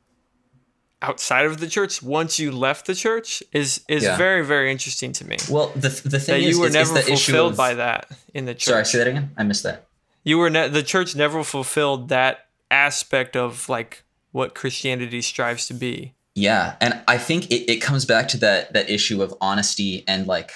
outside 1.02 1.44
of 1.46 1.58
the 1.58 1.66
church 1.68 2.02
once 2.02 2.38
you 2.38 2.50
left 2.50 2.86
the 2.86 2.94
church 2.94 3.42
is 3.52 3.82
is 3.88 4.02
Yeah. 4.02 4.16
very 4.16 4.44
very 4.44 4.70
interesting 4.72 5.12
to 5.12 5.24
me 5.26 5.36
Well, 5.50 5.68
the 5.76 5.88
the 5.90 6.08
that 6.08 6.20
thing 6.20 6.42
you 6.42 6.48
is, 6.48 6.58
were 6.58 6.66
is, 6.66 6.74
is 6.74 6.88
never 6.90 6.94
the 6.94 7.12
issue 7.12 7.32
fulfilled 7.32 7.52
of, 7.52 7.56
by 7.58 7.74
that 7.74 8.10
in 8.34 8.46
the 8.46 8.54
church 8.54 8.72
Sorry, 8.72 8.84
say 8.86 8.98
that 8.98 9.06
again. 9.08 9.30
I 9.36 9.42
missed 9.44 9.62
that. 9.64 9.85
You 10.26 10.36
were 10.36 10.50
ne- 10.50 10.68
the 10.68 10.82
church 10.82 11.16
never 11.16 11.42
fulfilled 11.42 12.10
that 12.10 12.48
aspect 12.70 13.34
of 13.34 13.68
like 13.70 14.04
what 14.32 14.54
christianity 14.54 15.22
strives 15.22 15.66
to 15.66 15.72
be 15.72 16.12
Yeah, 16.36 16.76
and 16.82 17.00
I 17.08 17.16
think 17.16 17.50
it, 17.50 17.72
it 17.72 17.78
comes 17.78 18.04
back 18.04 18.28
to 18.28 18.36
that 18.38 18.74
that 18.74 18.90
issue 18.90 19.22
of 19.22 19.34
honesty 19.40 20.04
and 20.06 20.26
like 20.26 20.52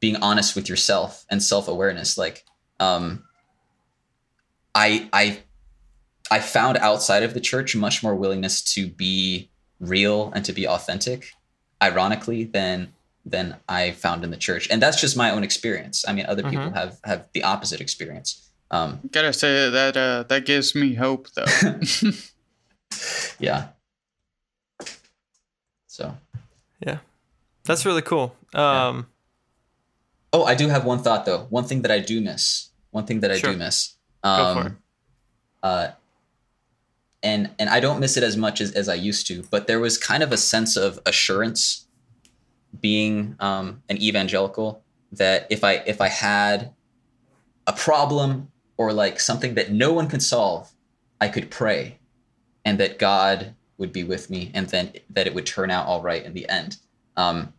being 0.00 0.16
honest 0.16 0.56
with 0.56 0.68
yourself 0.68 1.24
and 1.30 1.40
self 1.40 1.68
awareness. 1.68 2.18
Like, 2.18 2.44
um, 2.80 3.22
I 4.74 5.08
I 5.12 5.38
I 6.32 6.40
found 6.40 6.78
outside 6.78 7.22
of 7.22 7.32
the 7.32 7.40
church 7.40 7.76
much 7.76 8.02
more 8.02 8.16
willingness 8.16 8.60
to 8.74 8.88
be 8.88 9.48
real 9.78 10.32
and 10.34 10.44
to 10.44 10.52
be 10.52 10.66
authentic, 10.66 11.32
ironically, 11.80 12.42
than 12.42 12.92
than 13.24 13.54
I 13.68 13.92
found 13.92 14.24
in 14.24 14.32
the 14.32 14.36
church, 14.36 14.68
and 14.68 14.82
that's 14.82 15.00
just 15.00 15.16
my 15.16 15.30
own 15.30 15.44
experience. 15.44 16.04
I 16.08 16.12
mean, 16.12 16.26
other 16.26 16.42
people 16.42 16.72
have 16.72 16.98
have 17.04 17.28
the 17.34 17.44
opposite 17.44 17.80
experience. 17.80 18.49
Um, 18.70 19.00
gotta 19.10 19.32
say 19.32 19.68
that 19.70 19.96
uh, 19.96 20.22
that 20.28 20.44
gives 20.46 20.74
me 20.74 20.94
hope 20.94 21.28
though. 21.34 21.44
yeah. 23.38 23.68
So. 25.86 26.16
yeah 26.80 26.98
that's 27.64 27.84
really 27.84 28.02
cool 28.02 28.34
um 28.54 29.06
Oh, 30.32 30.44
I 30.44 30.54
do 30.54 30.68
have 30.68 30.84
one 30.84 31.00
thought 31.02 31.26
though. 31.26 31.46
One 31.50 31.64
thing 31.64 31.82
that 31.82 31.90
I 31.90 31.98
do 31.98 32.20
miss. 32.20 32.68
One 32.92 33.04
thing 33.04 33.18
that 33.20 33.32
I 33.32 33.38
Sure. 33.38 33.50
do 33.52 33.58
miss. 33.58 33.94
Go 34.22 34.30
Um, 34.30 34.56
for 34.62 34.66
it. 34.68 34.72
Uh, 35.62 35.88
and 37.22 37.50
and 37.58 37.68
I 37.68 37.80
don't 37.80 37.98
miss 37.98 38.16
it 38.16 38.22
as 38.22 38.36
much 38.36 38.60
as, 38.60 38.70
as 38.72 38.88
I 38.88 38.94
used 38.94 39.26
to. 39.26 39.42
But 39.50 39.66
there 39.66 39.80
was 39.80 39.98
kind 39.98 40.22
of 40.22 40.30
a 40.32 40.36
sense 40.36 40.76
of 40.76 41.00
assurance, 41.04 41.86
being 42.80 43.34
um, 43.40 43.82
an 43.88 44.00
evangelical, 44.00 44.84
that 45.10 45.48
if 45.50 45.64
I 45.64 45.82
if 45.84 46.00
I 46.00 46.06
had 46.08 46.72
a 47.66 47.72
problem 47.72 48.49
or 48.80 48.94
like 48.94 49.20
something 49.20 49.56
that 49.56 49.70
no 49.70 49.92
one 49.92 50.08
could 50.08 50.22
solve, 50.22 50.72
I 51.20 51.28
could 51.28 51.50
pray, 51.50 51.98
and 52.64 52.80
that 52.80 52.98
God 52.98 53.54
would 53.76 53.92
be 53.92 54.04
with 54.04 54.30
me, 54.30 54.50
and 54.54 54.70
then 54.70 54.94
that 55.10 55.26
it 55.26 55.34
would 55.34 55.44
turn 55.44 55.70
out 55.70 55.84
all 55.84 56.00
right 56.00 56.24
in 56.24 56.32
the 56.32 56.48
end. 56.48 56.78
Um, 57.14 57.52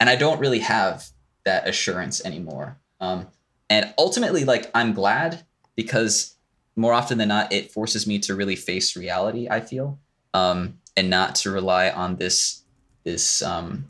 and 0.00 0.08
I 0.08 0.16
don't 0.16 0.40
really 0.40 0.60
have 0.60 1.04
that 1.44 1.68
assurance 1.68 2.24
anymore. 2.24 2.78
Um, 3.00 3.28
and 3.68 3.92
ultimately, 3.98 4.44
like 4.44 4.70
I'm 4.74 4.94
glad 4.94 5.44
because 5.76 6.36
more 6.74 6.94
often 6.94 7.18
than 7.18 7.28
not, 7.28 7.52
it 7.52 7.70
forces 7.70 8.06
me 8.06 8.18
to 8.20 8.34
really 8.34 8.56
face 8.56 8.96
reality. 8.96 9.48
I 9.50 9.60
feel, 9.60 9.98
um, 10.32 10.78
and 10.96 11.10
not 11.10 11.34
to 11.42 11.50
rely 11.50 11.90
on 11.90 12.16
this 12.16 12.62
this 13.04 13.42
um, 13.42 13.88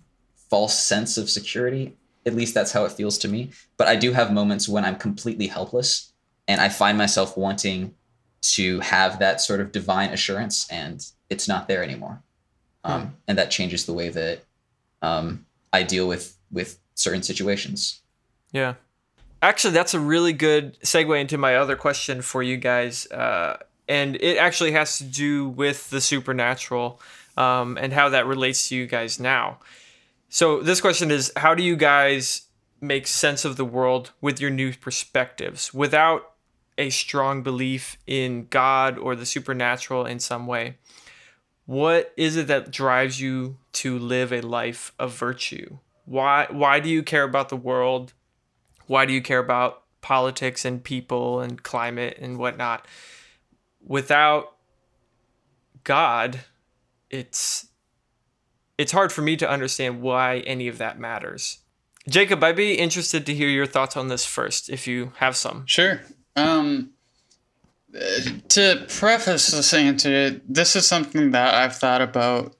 false 0.50 0.76
sense 0.76 1.16
of 1.16 1.30
security. 1.30 1.96
At 2.26 2.34
least 2.34 2.54
that's 2.54 2.72
how 2.72 2.84
it 2.86 2.92
feels 2.92 3.18
to 3.18 3.28
me. 3.28 3.50
But 3.76 3.86
I 3.86 3.94
do 3.94 4.10
have 4.10 4.32
moments 4.32 4.68
when 4.68 4.84
I'm 4.84 4.96
completely 4.96 5.46
helpless, 5.46 6.11
and 6.48 6.60
I 6.60 6.68
find 6.68 6.98
myself 6.98 7.36
wanting 7.36 7.94
to 8.42 8.80
have 8.80 9.18
that 9.20 9.40
sort 9.40 9.60
of 9.60 9.72
divine 9.72 10.10
assurance, 10.10 10.68
and 10.68 11.04
it's 11.30 11.46
not 11.46 11.68
there 11.68 11.82
anymore. 11.82 12.22
Um, 12.84 13.16
And 13.28 13.38
that 13.38 13.50
changes 13.50 13.86
the 13.86 13.92
way 13.92 14.08
that 14.08 14.40
um, 15.00 15.46
I 15.72 15.82
deal 15.82 16.08
with 16.08 16.36
with 16.50 16.78
certain 16.94 17.22
situations. 17.22 18.00
Yeah. 18.52 18.74
Actually, 19.40 19.72
that's 19.72 19.94
a 19.94 20.00
really 20.00 20.32
good 20.32 20.78
segue 20.80 21.20
into 21.20 21.38
my 21.38 21.56
other 21.56 21.74
question 21.76 22.22
for 22.22 22.42
you 22.42 22.56
guys. 22.56 23.06
Uh, 23.10 23.56
and 23.88 24.16
it 24.16 24.36
actually 24.36 24.72
has 24.72 24.98
to 24.98 25.04
do 25.04 25.48
with 25.48 25.90
the 25.90 26.00
supernatural 26.00 27.00
um, 27.36 27.76
and 27.80 27.92
how 27.92 28.08
that 28.10 28.26
relates 28.26 28.68
to 28.68 28.76
you 28.76 28.86
guys 28.86 29.18
now. 29.18 29.58
So, 30.28 30.60
this 30.60 30.80
question 30.80 31.10
is 31.10 31.32
How 31.36 31.54
do 31.54 31.62
you 31.62 31.76
guys 31.76 32.42
make 32.80 33.06
sense 33.06 33.44
of 33.44 33.56
the 33.56 33.64
world 33.64 34.12
with 34.20 34.40
your 34.40 34.50
new 34.50 34.72
perspectives 34.74 35.72
without 35.72 36.31
a 36.78 36.90
strong 36.90 37.42
belief 37.42 37.96
in 38.06 38.46
God 38.48 38.98
or 38.98 39.14
the 39.14 39.26
supernatural 39.26 40.06
in 40.06 40.18
some 40.18 40.46
way? 40.46 40.78
What 41.66 42.12
is 42.16 42.36
it 42.36 42.48
that 42.48 42.70
drives 42.70 43.20
you 43.20 43.58
to 43.74 43.98
live 43.98 44.32
a 44.32 44.40
life 44.40 44.92
of 44.98 45.14
virtue? 45.14 45.78
Why 46.04 46.46
why 46.50 46.80
do 46.80 46.88
you 46.88 47.02
care 47.02 47.24
about 47.24 47.48
the 47.48 47.56
world? 47.56 48.12
Why 48.86 49.06
do 49.06 49.12
you 49.12 49.22
care 49.22 49.38
about 49.38 49.82
politics 50.00 50.64
and 50.64 50.82
people 50.82 51.40
and 51.40 51.62
climate 51.62 52.18
and 52.20 52.38
whatnot? 52.38 52.86
Without 53.84 54.56
God, 55.84 56.40
it's 57.10 57.68
it's 58.78 58.92
hard 58.92 59.12
for 59.12 59.22
me 59.22 59.36
to 59.36 59.48
understand 59.48 60.02
why 60.02 60.38
any 60.40 60.66
of 60.66 60.78
that 60.78 60.98
matters. 60.98 61.58
Jacob, 62.08 62.42
I'd 62.42 62.56
be 62.56 62.74
interested 62.74 63.24
to 63.26 63.34
hear 63.34 63.48
your 63.48 63.66
thoughts 63.66 63.96
on 63.96 64.08
this 64.08 64.26
first, 64.26 64.68
if 64.68 64.88
you 64.88 65.12
have 65.18 65.36
some. 65.36 65.64
Sure. 65.66 66.00
Um, 66.36 66.90
to 68.48 68.86
preface 68.88 69.48
this 69.48 69.74
answer, 69.74 70.40
this 70.48 70.76
is 70.76 70.86
something 70.86 71.32
that 71.32 71.54
I've 71.54 71.76
thought 71.76 72.00
about 72.00 72.56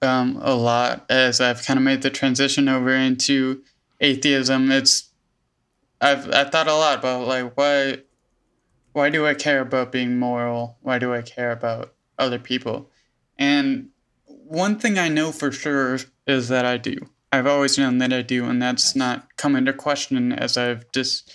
um, 0.00 0.38
a 0.42 0.54
lot 0.54 1.06
as 1.08 1.40
I've 1.40 1.64
kind 1.64 1.78
of 1.78 1.84
made 1.84 2.02
the 2.02 2.10
transition 2.10 2.68
over 2.68 2.92
into 2.94 3.62
atheism. 4.00 4.70
It's 4.70 5.10
I've 6.00 6.32
I've 6.32 6.50
thought 6.50 6.68
a 6.68 6.74
lot 6.74 6.98
about 6.98 7.26
like 7.26 7.56
why 7.56 7.98
why 8.92 9.08
do 9.10 9.26
I 9.26 9.34
care 9.34 9.60
about 9.60 9.92
being 9.92 10.18
moral? 10.18 10.76
Why 10.82 10.98
do 10.98 11.14
I 11.14 11.22
care 11.22 11.52
about 11.52 11.94
other 12.18 12.38
people? 12.38 12.90
And 13.38 13.88
one 14.26 14.78
thing 14.78 14.98
I 14.98 15.08
know 15.08 15.32
for 15.32 15.50
sure 15.50 15.98
is 16.26 16.48
that 16.48 16.66
I 16.66 16.76
do. 16.76 16.96
I've 17.32 17.46
always 17.46 17.78
known 17.78 17.98
that 17.98 18.12
I 18.12 18.20
do, 18.20 18.44
and 18.44 18.60
that's 18.60 18.94
not 18.94 19.36
come 19.36 19.56
into 19.56 19.72
question 19.72 20.32
as 20.32 20.58
I've 20.58 20.90
just 20.92 21.32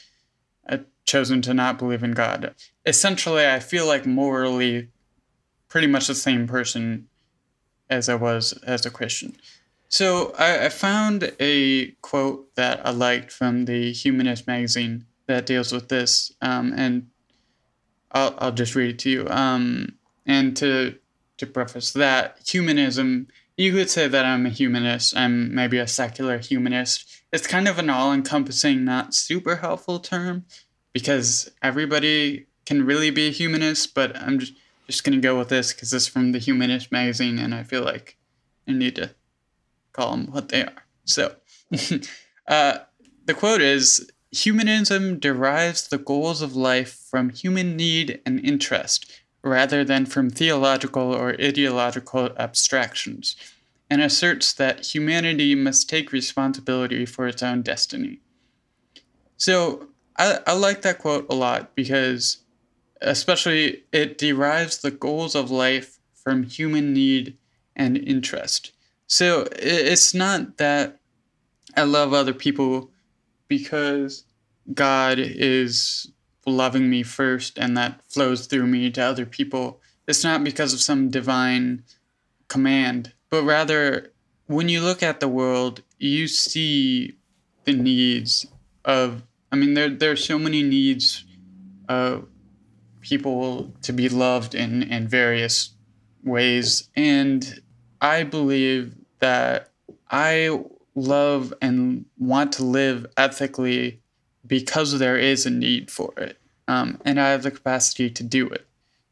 chosen 1.07 1.41
to 1.41 1.53
not 1.53 1.79
believe 1.79 2.03
in 2.03 2.11
God. 2.11 2.53
Essentially, 2.85 3.47
I 3.47 3.59
feel 3.59 3.87
like 3.87 4.05
morally 4.05 4.89
pretty 5.69 5.87
much 5.87 6.07
the 6.07 6.15
same 6.15 6.45
person 6.45 7.07
as 7.89 8.09
I 8.09 8.15
was 8.15 8.53
as 8.63 8.85
a 8.85 8.91
Christian. 8.91 9.35
So 9.89 10.33
I, 10.37 10.65
I 10.65 10.69
found 10.69 11.33
a 11.39 11.87
quote 12.01 12.53
that 12.55 12.85
I 12.85 12.91
liked 12.91 13.31
from 13.31 13.65
the 13.65 13.91
Humanist 13.93 14.45
magazine 14.45 15.05
that 15.27 15.45
deals 15.45 15.71
with 15.71 15.87
this, 15.87 16.33
um, 16.41 16.73
and 16.75 17.07
I'll, 18.11 18.35
I'll 18.37 18.51
just 18.51 18.75
read 18.75 18.91
it 18.91 18.99
to 18.99 19.09
you. 19.09 19.27
Um, 19.29 19.95
and 20.25 20.55
to 20.57 20.95
to 21.37 21.45
preface 21.45 21.93
that, 21.93 22.39
humanism, 22.45 23.27
you 23.57 23.71
could 23.71 23.89
say 23.89 24.07
that 24.07 24.25
I'm 24.25 24.45
a 24.47 24.49
humanist. 24.49 25.15
I'm 25.15 25.53
maybe 25.53 25.77
a 25.77 25.87
secular 25.87 26.39
humanist. 26.39 27.21
It's 27.31 27.45
kind 27.45 27.67
of 27.67 27.77
an 27.77 27.91
all 27.91 28.11
encompassing, 28.11 28.83
not 28.83 29.13
super 29.13 29.57
helpful 29.57 29.99
term 29.99 30.45
because 30.97 31.51
everybody 31.61 32.47
can 32.65 32.83
really 32.83 33.11
be 33.11 33.27
a 33.27 33.31
humanist, 33.31 33.93
but 33.93 34.17
I'm 34.17 34.39
just, 34.39 34.53
just 34.87 35.03
going 35.03 35.13
to 35.13 35.21
go 35.21 35.37
with 35.37 35.49
this 35.49 35.71
because 35.71 35.93
it's 35.93 36.07
from 36.07 36.31
the 36.31 36.39
Humanist 36.39 36.91
magazine 36.91 37.37
and 37.37 37.53
I 37.53 37.61
feel 37.61 37.83
like 37.83 38.17
I 38.67 38.71
need 38.71 38.95
to 38.95 39.11
call 39.93 40.09
them 40.09 40.31
what 40.31 40.49
they 40.49 40.63
are. 40.63 40.85
So, 41.05 41.35
uh, 42.47 42.79
the 43.25 43.35
quote 43.35 43.61
is 43.61 44.09
Humanism 44.31 45.19
derives 45.19 45.87
the 45.87 45.99
goals 45.99 46.41
of 46.41 46.55
life 46.55 46.97
from 47.11 47.29
human 47.29 47.75
need 47.75 48.19
and 48.25 48.39
interest 48.39 49.21
rather 49.43 49.83
than 49.83 50.07
from 50.07 50.31
theological 50.31 51.13
or 51.13 51.39
ideological 51.39 52.31
abstractions, 52.37 53.35
and 53.87 54.01
asserts 54.01 54.51
that 54.51 54.95
humanity 54.95 55.53
must 55.53 55.87
take 55.87 56.11
responsibility 56.11 57.05
for 57.05 57.27
its 57.27 57.43
own 57.43 57.61
destiny. 57.61 58.19
So, 59.37 59.89
I, 60.17 60.39
I 60.47 60.53
like 60.53 60.81
that 60.81 60.99
quote 60.99 61.27
a 61.29 61.35
lot 61.35 61.75
because, 61.75 62.37
especially, 63.01 63.83
it 63.91 64.17
derives 64.17 64.79
the 64.79 64.91
goals 64.91 65.35
of 65.35 65.51
life 65.51 65.99
from 66.15 66.43
human 66.43 66.93
need 66.93 67.37
and 67.75 67.97
interest. 67.97 68.71
So, 69.07 69.47
it's 69.53 70.13
not 70.13 70.57
that 70.57 70.99
I 71.75 71.83
love 71.83 72.13
other 72.13 72.33
people 72.33 72.89
because 73.47 74.23
God 74.73 75.19
is 75.19 76.11
loving 76.45 76.89
me 76.89 77.03
first 77.03 77.57
and 77.57 77.77
that 77.77 78.01
flows 78.09 78.47
through 78.47 78.67
me 78.67 78.89
to 78.91 79.01
other 79.01 79.25
people. 79.25 79.81
It's 80.07 80.23
not 80.23 80.43
because 80.43 80.73
of 80.73 80.79
some 80.79 81.09
divine 81.09 81.83
command, 82.47 83.13
but 83.29 83.43
rather 83.43 84.13
when 84.47 84.69
you 84.69 84.81
look 84.81 85.03
at 85.03 85.19
the 85.19 85.27
world, 85.27 85.83
you 85.99 86.27
see 86.27 87.17
the 87.65 87.73
needs 87.73 88.47
of 88.85 89.23
I 89.51 89.55
mean 89.55 89.73
there 89.73 89.89
there 89.89 90.11
are 90.11 90.15
so 90.15 90.37
many 90.37 90.63
needs 90.63 91.25
of 91.87 92.27
people 93.07 93.73
to 93.83 93.93
be 93.93 94.09
loved 94.09 94.53
in, 94.53 94.83
in 94.83 95.07
various 95.07 95.71
ways. 96.23 96.89
And 96.95 97.61
I 98.01 98.23
believe 98.23 98.95
that 99.19 99.71
I 100.11 100.59
love 100.95 101.53
and 101.61 102.05
want 102.17 102.51
to 102.53 102.63
live 102.63 103.05
ethically 103.15 104.01
because 104.45 104.97
there 104.99 105.17
is 105.17 105.45
a 105.45 105.49
need 105.49 105.91
for 105.91 106.13
it, 106.17 106.37
um, 106.67 106.99
and 107.03 107.19
I 107.19 107.29
have 107.29 107.43
the 107.43 107.51
capacity 107.51 108.09
to 108.09 108.23
do 108.23 108.47
it. 108.47 108.65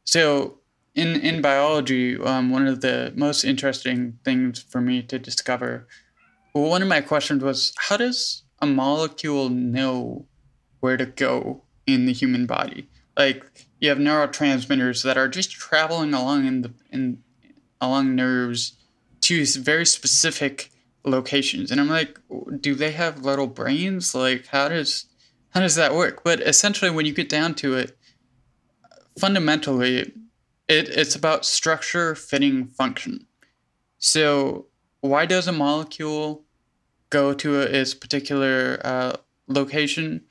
So, 0.06 0.60
in 0.94 1.20
in 1.20 1.42
biology, 1.42 2.18
um, 2.18 2.52
one 2.52 2.68
of 2.68 2.80
the 2.80 3.12
most 3.16 3.44
interesting 3.44 4.18
things 4.24 4.62
for 4.62 4.80
me 4.80 5.02
to 5.04 5.20
discover, 5.20 5.88
well, 6.54 6.70
one 6.70 6.82
of 6.82 6.88
my 6.88 7.02
questions 7.02 7.44
was, 7.44 7.74
how 7.78 7.98
does 7.98 8.44
a 8.66 8.72
molecule 8.72 9.50
know 9.50 10.26
where 10.80 10.98
to 10.98 11.06
go 11.06 11.64
in 11.86 12.06
the 12.06 12.14
human 12.14 12.46
body? 12.46 12.90
Like 13.18 13.68
you 13.80 13.90
have 13.90 13.98
neurotransmitters 13.98 15.04
that 15.04 15.18
are 15.18 15.28
just 15.28 15.52
traveling 15.52 16.14
along 16.14 16.46
in 16.46 16.62
the 16.62 16.74
in 16.92 17.24
along 17.80 18.16
nerves 18.16 18.78
to 19.22 19.46
very 19.46 19.86
specific 19.86 20.72
locations. 21.04 21.72
And 21.72 21.80
i'm 21.80 21.90
like 21.90 22.20
do 22.60 22.76
they 22.76 22.92
have 22.92 23.24
little 23.24 23.48
brains? 23.48 24.16
Like 24.16 24.48
how 24.48 24.70
does 24.70 25.06
how 25.52 25.62
does 25.62 25.76
that 25.76 25.94
work? 25.94 26.24
But 26.24 26.42
essentially 26.42 26.92
when 26.92 27.06
you 27.06 27.14
get 27.14 27.30
down 27.30 27.54
to 27.56 27.76
it 27.76 27.98
fundamentally 29.20 29.98
it, 29.98 30.90
it's 30.90 31.16
about 31.16 31.46
structure 31.46 32.16
fitting 32.16 32.68
function. 32.68 33.28
So 34.00 34.68
why 35.02 35.26
does 35.26 35.48
a 35.48 35.52
molecule 35.52 36.45
go 37.20 37.34
to 37.34 37.50
its 37.80 37.94
particular 37.94 38.80
uh, 38.84 39.14
location 39.48 40.22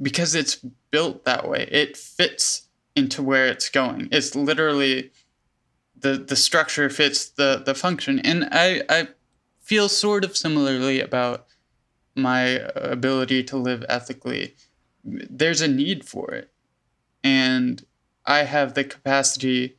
because 0.00 0.34
it's 0.34 0.56
built 0.90 1.24
that 1.24 1.48
way 1.48 1.62
it 1.70 1.96
fits 1.96 2.68
into 2.94 3.22
where 3.22 3.46
it's 3.46 3.68
going 3.68 4.08
it's 4.10 4.34
literally 4.34 5.10
the 6.04 6.14
the 6.30 6.36
structure 6.36 6.88
fits 6.90 7.18
the 7.40 7.62
the 7.66 7.74
function 7.74 8.18
and 8.20 8.48
i 8.52 8.82
i 8.88 9.08
feel 9.62 9.88
sort 9.88 10.24
of 10.24 10.36
similarly 10.36 11.00
about 11.00 11.46
my 12.14 12.60
ability 12.74 13.42
to 13.44 13.56
live 13.56 13.84
ethically. 13.88 14.54
There's 15.04 15.60
a 15.60 15.68
need 15.68 16.04
for 16.04 16.32
it. 16.32 16.52
And 17.24 17.84
I 18.26 18.40
have 18.40 18.74
the 18.74 18.84
capacity 18.84 19.78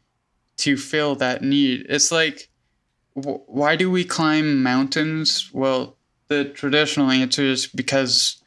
to 0.58 0.78
fill 0.78 1.16
that 1.16 1.42
need. 1.42 1.86
It's 1.90 2.12
like, 2.12 2.50
why 3.14 3.76
do 3.76 3.92
we 3.92 4.04
climb 4.04 4.64
mountains? 4.64 5.50
Well, 5.54 5.98
the 6.34 6.46
traditional 6.46 7.12
answer 7.12 7.44
is 7.44 7.68
because 7.68 8.42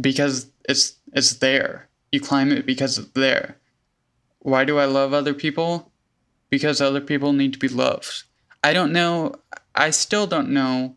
because 0.00 0.46
it's 0.68 0.94
it's 1.12 1.34
there. 1.34 1.88
You 2.10 2.20
climb 2.20 2.50
it 2.52 2.66
because 2.66 2.98
it's 2.98 3.12
there. 3.12 3.56
Why 4.40 4.64
do 4.64 4.78
I 4.78 4.86
love 4.86 5.12
other 5.12 5.34
people? 5.34 5.90
Because 6.50 6.80
other 6.80 7.00
people 7.00 7.32
need 7.32 7.52
to 7.52 7.58
be 7.58 7.68
loved. 7.68 8.24
I 8.64 8.72
don't 8.72 8.92
know 8.92 9.34
I 9.74 9.90
still 9.90 10.26
don't 10.26 10.50
know 10.50 10.96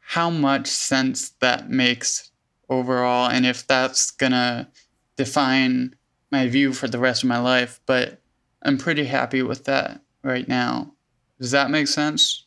how 0.00 0.30
much 0.30 0.66
sense 0.66 1.30
that 1.40 1.70
makes 1.70 2.30
overall 2.68 3.30
and 3.30 3.46
if 3.46 3.66
that's 3.66 4.10
gonna 4.10 4.68
define 5.16 5.94
my 6.30 6.48
view 6.48 6.72
for 6.72 6.88
the 6.88 6.98
rest 6.98 7.22
of 7.22 7.28
my 7.28 7.38
life, 7.38 7.80
but 7.86 8.20
I'm 8.62 8.78
pretty 8.78 9.04
happy 9.04 9.42
with 9.42 9.64
that 9.64 10.00
right 10.22 10.48
now. 10.48 10.94
Does 11.40 11.52
that 11.52 11.70
make 11.70 11.88
sense? 11.88 12.44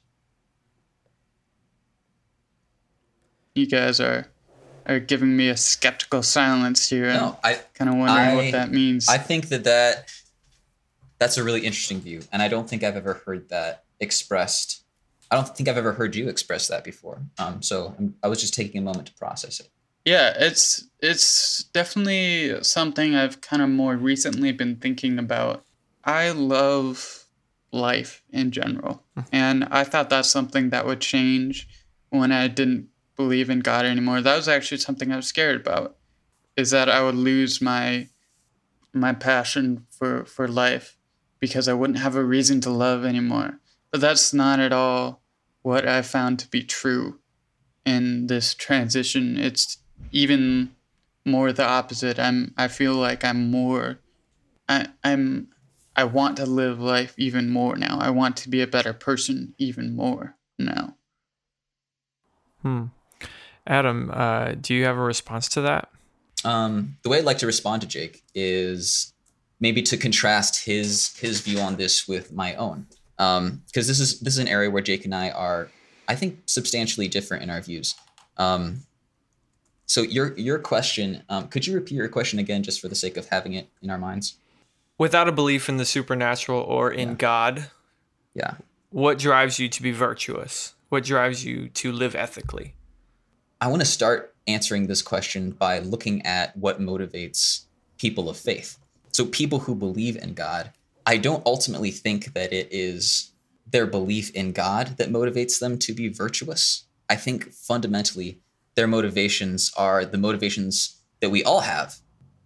You 3.58 3.68
guys 3.68 4.00
are 4.00 4.28
are 4.86 5.00
giving 5.00 5.36
me 5.36 5.50
a 5.50 5.58
skeptical 5.58 6.24
silence 6.24 6.90
here. 6.90 7.08
No, 7.08 7.38
I 7.44 7.60
kind 7.74 7.90
of 7.90 7.98
wondering 7.98 8.30
I, 8.30 8.36
what 8.36 8.52
that 8.52 8.72
means. 8.72 9.10
I 9.10 9.18
think 9.18 9.50
that 9.50 9.64
that 9.66 10.10
that's 11.20 11.38
a 11.38 11.44
really 11.44 11.62
interesting 11.62 12.00
view, 12.00 12.22
and 12.32 12.42
I 12.42 12.48
don't 12.48 12.70
think 12.70 12.84
I've 12.84 12.96
ever 12.96 13.22
heard 13.26 13.50
that 13.50 13.84
expressed 14.00 14.84
I 15.30 15.36
don't 15.36 15.56
think 15.56 15.68
I've 15.68 15.78
ever 15.78 15.94
heard 15.94 16.16
you 16.16 16.30
express 16.30 16.68
that 16.68 16.84
before. 16.84 17.22
Um, 17.38 17.62
so 17.62 17.94
I'm, 17.98 18.16
I 18.24 18.28
was 18.28 18.40
just 18.40 18.54
taking 18.54 18.80
a 18.80 18.84
moment 18.84 19.08
to 19.08 19.14
process 19.14 19.60
it. 19.60 19.70
Yeah, 20.06 20.34
it's 20.38 20.88
it's 21.02 21.64
definitely 21.74 22.64
something 22.64 23.14
I've 23.14 23.42
kind 23.42 23.62
of 23.62 23.70
more 23.70 23.98
recently 23.98 24.54
been 24.54 24.78
thinking 24.78 25.20
about. 25.20 25.66
I 26.06 26.32
love 26.32 27.26
life 27.74 28.24
in 28.30 28.52
general, 28.52 29.04
hmm. 29.16 29.24
and 29.34 29.68
I 29.70 29.84
thought 29.84 30.10
that's 30.10 30.30
something 30.30 30.70
that 30.70 30.86
would 30.86 31.02
change 31.02 31.68
when 32.10 32.32
I 32.32 32.48
didn't 32.48 32.88
believe 33.18 33.50
in 33.50 33.60
God 33.60 33.86
anymore. 33.86 34.22
That 34.22 34.38
was 34.38 34.48
actually 34.48 34.78
something 34.78 35.12
I 35.12 35.18
was 35.18 35.28
scared 35.28 35.60
about, 35.60 35.98
is 36.56 36.72
that 36.72 36.90
I 36.90 37.04
would 37.04 37.16
lose 37.16 37.62
my 37.62 38.08
my 38.94 39.14
passion 39.14 39.86
for 39.90 40.24
for 40.26 40.48
life 40.48 40.98
because 41.40 41.68
I 41.68 41.74
wouldn't 41.74 42.00
have 42.00 42.16
a 42.16 42.24
reason 42.24 42.62
to 42.62 42.70
love 42.70 43.04
anymore. 43.04 43.60
But 43.92 44.02
that's 44.02 44.34
not 44.34 44.60
at 44.60 44.74
all 44.74 45.22
what 45.62 45.88
I 45.88 46.02
found 46.02 46.40
to 46.40 46.48
be 46.48 46.64
true 46.64 47.20
in 47.86 48.28
this 48.28 48.54
transition. 48.54 49.38
It's 49.38 49.78
even 50.12 50.76
more 51.26 51.52
the 51.52 51.66
opposite. 51.66 52.20
I'm 52.20 52.54
I 52.58 52.68
feel 52.68 52.94
like 52.96 53.24
I'm 53.24 53.52
more 53.52 54.00
I 54.70 54.88
I'm 55.04 55.50
I 55.96 56.04
want 56.04 56.38
to 56.38 56.46
live 56.46 56.80
life 56.80 57.16
even 57.18 57.50
more 57.50 57.76
now. 57.76 57.98
I 58.00 58.12
want 58.12 58.38
to 58.38 58.50
be 58.50 58.62
a 58.62 58.68
better 58.68 58.94
person 58.94 59.56
even 59.58 59.96
more 59.96 60.36
now. 60.60 60.96
Hmm. 62.62 62.86
Adam, 63.68 64.10
uh, 64.14 64.54
do 64.60 64.74
you 64.74 64.86
have 64.86 64.98
a 64.98 65.02
response 65.02 65.50
to 65.50 65.62
that? 65.62 65.90
Um, 66.46 66.98
the 67.04 67.10
way 67.10 67.18
I'd 67.20 67.26
like 67.26 67.40
to 67.40 67.46
respond 67.46 67.82
to 67.82 67.88
Jake 67.88 68.24
is 68.34 69.14
maybe 69.60 69.82
to 69.84 69.98
contrast 69.98 70.64
his 70.66 71.16
his 71.18 71.42
view 71.42 71.60
on 71.60 71.76
this 71.76 72.08
with 72.08 72.32
my 72.32 72.56
own, 72.56 72.88
because 73.18 73.38
um, 73.38 73.62
this 73.74 74.00
is 74.00 74.20
this 74.22 74.34
is 74.34 74.40
an 74.40 74.48
area 74.48 74.70
where 74.70 74.82
Jake 74.84 75.04
and 75.06 75.14
I 75.14 75.30
are, 75.32 75.70
I 76.08 76.16
think, 76.16 76.40
substantially 76.46 77.08
different 77.08 77.44
in 77.44 77.50
our 77.50 77.62
views. 77.62 77.96
Um, 78.38 78.84
so 79.86 80.02
your 80.02 80.38
your 80.38 80.60
question, 80.60 81.24
um, 81.30 81.48
could 81.50 81.66
you 81.68 81.74
repeat 81.74 81.96
your 81.96 82.08
question 82.08 82.40
again, 82.40 82.64
just 82.64 82.80
for 82.80 82.88
the 82.88 82.96
sake 82.96 83.18
of 83.18 83.28
having 83.28 83.54
it 83.54 83.68
in 83.82 83.90
our 83.90 83.98
minds? 83.98 84.36
Without 84.98 85.28
a 85.28 85.32
belief 85.32 85.70
in 85.70 85.78
the 85.78 85.86
supernatural 85.86 86.62
or 86.62 86.92
in 86.92 87.10
Yeah. 87.10 87.16
God, 87.16 87.72
Yeah. 88.34 88.54
what 88.90 89.18
drives 89.20 89.60
you 89.60 89.70
to 89.70 89.82
be 89.82 89.92
virtuous? 89.92 90.74
What 90.90 91.04
drives 91.04 91.44
you 91.44 91.68
to 91.70 91.92
live 91.92 92.16
ethically? 92.16 92.74
I 93.60 93.68
want 93.68 93.82
to 93.82 93.88
start 93.88 94.36
answering 94.46 94.86
this 94.86 95.02
question 95.02 95.50
by 95.50 95.80
looking 95.80 96.24
at 96.28 96.56
what 96.56 96.80
motivates 96.80 97.66
people 97.98 98.30
of 98.30 98.38
faith. 98.38 98.78
So, 99.12 99.26
people 99.26 99.60
who 99.60 99.74
believe 99.74 100.16
in 100.16 100.36
God, 100.36 100.72
I 101.08 101.18
don't 101.18 101.46
ultimately 101.46 101.90
think 101.90 102.34
that 102.34 102.54
it 102.54 102.68
is 102.70 103.32
their 103.66 103.88
belief 103.88 104.30
in 104.36 104.52
God 104.52 104.98
that 104.98 105.10
motivates 105.10 105.60
them 105.60 105.80
to 105.80 105.94
be 105.94 106.08
virtuous. 106.08 106.86
I 107.10 107.16
think 107.16 107.52
fundamentally 107.52 108.42
their 108.76 108.88
motivations 108.88 109.72
are 109.76 110.06
the 110.06 110.20
motivations 110.20 111.02
that 111.20 111.32
we 111.32 111.44
all 111.44 111.62
have, 111.62 111.96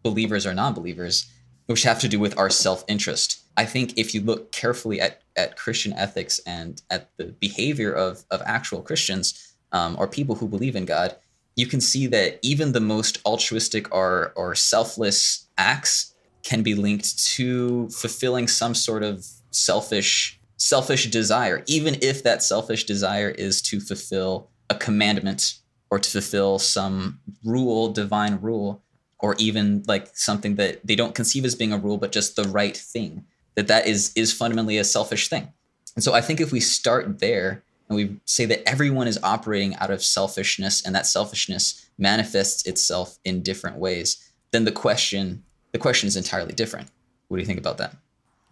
believers 0.03 0.45
or 0.45 0.53
non 0.53 0.73
believers, 0.73 1.29
which 1.65 1.83
have 1.83 1.99
to 1.99 2.07
do 2.07 2.21
with 2.21 2.37
our 2.37 2.49
self 2.49 2.85
interest. 2.87 3.41
I 3.57 3.65
think 3.65 3.97
if 3.97 4.15
you 4.15 4.21
look 4.21 4.53
carefully 4.53 5.01
at, 5.01 5.23
at 5.35 5.57
Christian 5.57 5.91
ethics 5.91 6.39
and 6.47 6.81
at 6.89 7.09
the 7.17 7.25
behavior 7.25 7.91
of, 7.91 8.23
of 8.31 8.41
actual 8.45 8.81
Christians 8.81 9.50
um, 9.71 9.95
or 9.99 10.07
people 10.07 10.35
who 10.35 10.47
believe 10.47 10.75
in 10.75 10.85
God, 10.85 11.15
you 11.55 11.67
can 11.67 11.81
see 11.81 12.07
that 12.07 12.39
even 12.41 12.71
the 12.71 12.79
most 12.79 13.19
altruistic 13.25 13.93
or, 13.93 14.33
or 14.35 14.55
selfless 14.55 15.47
acts 15.57 16.13
can 16.43 16.63
be 16.63 16.73
linked 16.73 17.23
to 17.35 17.89
fulfilling 17.89 18.47
some 18.47 18.73
sort 18.73 19.03
of 19.03 19.25
selfish 19.51 20.39
selfish 20.57 21.09
desire 21.09 21.63
even 21.67 21.97
if 22.03 22.21
that 22.21 22.43
selfish 22.43 22.83
desire 22.85 23.29
is 23.29 23.63
to 23.63 23.79
fulfill 23.79 24.47
a 24.69 24.75
commandment 24.75 25.55
or 25.89 25.97
to 25.97 26.09
fulfill 26.09 26.59
some 26.59 27.19
rule 27.43 27.91
divine 27.91 28.39
rule 28.39 28.83
or 29.19 29.35
even 29.39 29.83
like 29.87 30.09
something 30.13 30.55
that 30.55 30.79
they 30.85 30.95
don't 30.95 31.15
conceive 31.15 31.45
as 31.45 31.55
being 31.55 31.73
a 31.73 31.77
rule 31.77 31.97
but 31.97 32.11
just 32.11 32.35
the 32.35 32.43
right 32.43 32.77
thing 32.77 33.25
that 33.55 33.67
that 33.67 33.87
is 33.87 34.11
is 34.15 34.31
fundamentally 34.31 34.77
a 34.77 34.83
selfish 34.83 35.29
thing. 35.29 35.51
And 35.95 36.03
so 36.03 36.13
i 36.13 36.21
think 36.21 36.39
if 36.39 36.51
we 36.51 36.59
start 36.59 37.19
there 37.19 37.63
and 37.91 37.97
we 37.97 38.17
say 38.25 38.45
that 38.45 38.67
everyone 38.67 39.07
is 39.07 39.19
operating 39.21 39.75
out 39.75 39.91
of 39.91 40.01
selfishness 40.01 40.81
and 40.85 40.95
that 40.95 41.05
selfishness 41.05 41.89
manifests 41.97 42.65
itself 42.65 43.19
in 43.25 43.43
different 43.43 43.77
ways 43.77 44.31
then 44.51 44.63
the 44.65 44.71
question 44.71 45.43
the 45.73 45.77
question 45.77 46.07
is 46.07 46.15
entirely 46.15 46.53
different 46.53 46.87
what 47.27 47.37
do 47.37 47.41
you 47.41 47.47
think 47.47 47.59
about 47.59 47.77
that 47.77 47.95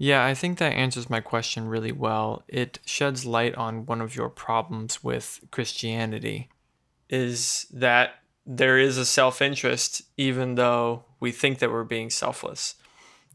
Yeah, 0.01 0.23
I 0.23 0.33
think 0.33 0.57
that 0.57 0.73
answers 0.73 1.09
my 1.09 1.19
question 1.19 1.67
really 1.67 1.91
well. 1.91 2.43
It 2.47 2.79
sheds 2.85 3.25
light 3.25 3.53
on 3.55 3.85
one 3.85 3.99
of 3.99 4.15
your 4.15 4.29
problems 4.29 5.03
with 5.03 5.41
Christianity 5.51 6.47
is 7.09 7.67
that 7.69 8.11
there 8.45 8.77
is 8.77 8.97
a 8.97 9.05
self-interest 9.05 10.01
even 10.15 10.55
though 10.55 11.03
we 11.19 11.31
think 11.33 11.59
that 11.59 11.69
we're 11.69 11.83
being 11.83 12.09
selfless. 12.09 12.75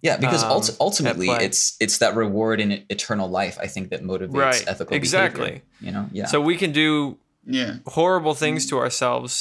Yeah 0.07 0.17
because 0.25 0.43
Um, 0.45 0.53
ult- 0.55 0.77
ultimately 0.87 1.29
it's 1.47 1.63
it's 1.85 1.97
that 2.03 2.13
reward 2.25 2.61
in 2.65 2.69
eternal 2.97 3.29
life 3.41 3.57
i 3.67 3.69
think 3.75 3.85
that 3.93 4.01
motivates 4.13 4.47
Right, 4.49 4.65
ethical 4.73 4.95
exactly. 4.97 5.41
behavior, 5.41 5.63
you 5.87 5.93
know 5.97 6.05
yeah 6.19 6.27
So 6.33 6.37
we 6.51 6.57
can 6.63 6.71
do 6.83 7.19
Yeah. 7.59 7.73
horrible 7.99 8.35
things 8.45 8.61
to 8.71 8.75
ourselves 8.85 9.33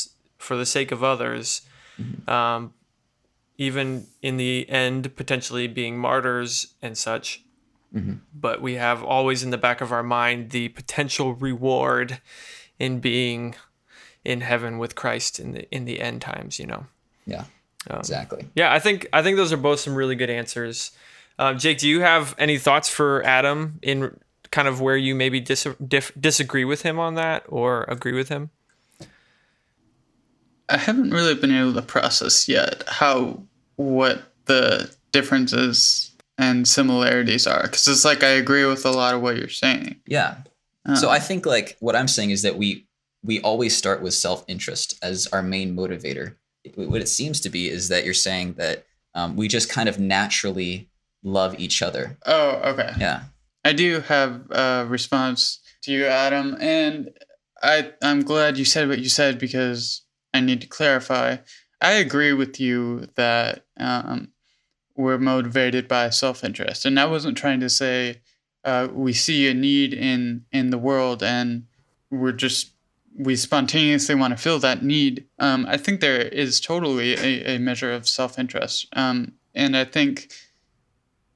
for 0.46 0.56
the 0.62 0.66
sake 0.66 0.92
of 0.96 1.02
others, 1.14 1.62
um, 2.28 2.62
even 3.58 4.08
in 4.22 4.38
the 4.38 4.68
end, 4.70 5.16
potentially 5.16 5.68
being 5.68 5.96
martyrs 5.98 6.74
and 6.82 6.98
such. 6.98 7.28
Mhm. 7.96 8.20
But 8.34 8.62
we 8.62 8.74
have 8.76 9.04
always 9.16 9.44
in 9.44 9.52
the 9.52 9.58
back 9.68 9.80
of 9.82 9.92
our 9.92 10.04
mind 10.04 10.50
the 10.52 10.68
potential 10.70 11.34
reward 11.50 12.20
in 12.80 13.00
being 13.00 13.56
in 14.26 14.42
heaven 14.42 14.80
with 14.80 14.96
Christ 14.96 15.40
in 15.40 15.52
the 15.54 15.64
in 15.76 15.86
the 15.86 15.98
end 16.08 16.22
times. 16.22 16.60
You 16.60 16.68
know. 16.68 16.84
yeah 17.26 17.46
Um, 17.90 18.00
exactly 18.00 18.48
Yeah, 18.56 18.72
I 18.72 18.80
think 18.80 19.08
I 19.14 19.22
think 19.22 19.38
those 19.38 19.52
are 19.52 19.58
both 19.58 19.80
some 19.80 19.96
really 19.96 20.16
good 20.16 20.30
answers. 20.30 20.92
Um, 21.40 21.58
Jake, 21.58 21.80
do 21.80 21.88
you 21.90 22.02
have 22.02 22.36
any 22.38 22.58
thoughts 22.58 22.90
for 22.90 23.24
Adam 23.26 23.80
in 23.82 24.20
kind 24.52 24.68
of 24.68 24.80
where 24.80 24.96
you 24.96 25.16
maybe 25.16 25.40
dis- 25.40 25.68
dif- 25.88 26.12
disagree 26.20 26.64
with 26.64 26.84
him 26.84 27.00
on 27.00 27.16
that 27.16 27.44
or 27.50 27.84
agree 27.88 28.14
with 28.14 28.30
him? 28.30 28.52
I 30.70 30.78
haven't 30.78 31.12
really 31.12 31.36
been 31.36 31.52
able 31.52 31.74
to 31.74 31.82
process 31.82 32.48
yet 32.48 32.84
how 32.88 33.44
what 33.76 34.34
the 34.46 34.94
differences 35.12 36.12
and 36.38 36.68
similarities 36.68 37.46
are 37.48 37.64
because 37.64 37.88
it's 37.88 38.06
like 38.06 38.24
I 38.24 38.30
agree 38.30 38.66
with 38.66 38.86
a 38.86 38.92
lot 38.92 39.14
of 39.14 39.22
what 39.22 39.38
you're 39.38 39.50
saying. 39.50 39.98
yeah 40.08 40.38
Um, 40.86 40.96
So 40.96 41.10
I 41.10 41.20
think 41.20 41.46
like 41.46 41.78
what 41.80 41.96
I'm 41.96 42.08
saying 42.08 42.32
is 42.32 42.42
that 42.44 42.58
we 42.58 42.88
we 43.24 43.40
always 43.42 43.76
start 43.76 44.02
with 44.02 44.14
self-interest 44.14 45.00
as 45.02 45.28
our 45.28 45.42
main 45.42 45.76
motivator. 45.76 46.36
What 46.76 47.02
it 47.02 47.10
seems 47.10 47.40
to 47.42 47.50
be 47.50 47.70
is 47.70 47.90
that 47.90 48.06
you're 48.06 48.14
saying 48.14 48.54
that 48.54 48.86
um, 49.14 49.36
we 49.36 49.48
just 49.48 49.70
kind 49.70 49.90
of 49.90 50.00
naturally 50.00 50.90
love 51.24 51.60
each 51.60 51.82
other. 51.82 52.18
oh 52.26 52.62
okay. 52.72 52.94
Yeah. 53.00 53.24
I 53.66 53.74
do 53.74 54.02
have 54.02 54.52
a 54.52 54.86
response 54.88 55.60
to 55.84 55.92
you, 55.92 56.06
Adam, 56.06 56.58
and 56.60 57.12
I 57.62 57.92
I'm 58.02 58.22
glad 58.24 58.58
you 58.58 58.66
said 58.66 58.88
what 58.90 59.00
you 59.00 59.10
said 59.10 59.40
because 59.40 60.02
I 60.34 60.40
need 60.40 60.62
to 60.62 60.68
clarify. 60.68 61.38
I 61.82 61.94
agree 61.94 62.34
with 62.34 62.60
you 62.60 63.08
that 63.16 63.66
um, 63.78 64.32
we're 64.96 65.18
motivated 65.18 65.88
by 65.88 66.10
self-interest, 66.10 66.86
and 66.86 67.00
I 67.00 67.06
wasn't 67.06 67.38
trying 67.38 67.60
to 67.62 67.70
say 67.70 68.22
uh, 68.64 68.88
we 68.92 69.14
see 69.14 69.50
a 69.50 69.54
need 69.54 69.94
in 69.94 70.46
in 70.52 70.70
the 70.70 70.78
world 70.78 71.22
and 71.24 71.66
we're 72.10 72.32
just 72.32 72.73
we 73.18 73.36
spontaneously 73.36 74.16
want 74.16 74.36
to 74.36 74.42
fill 74.42 74.60
that 74.60 74.84
need. 74.84 75.26
Um, 75.40 75.66
I 75.68 75.78
think 75.78 76.02
there 76.02 76.22
is 76.22 76.60
totally 76.60 77.14
a, 77.14 77.56
a 77.56 77.58
measure 77.60 77.92
of 77.92 78.08
self-interest, 78.08 78.88
um, 78.94 79.34
and 79.54 79.78
I 79.78 79.86
think 79.86 80.32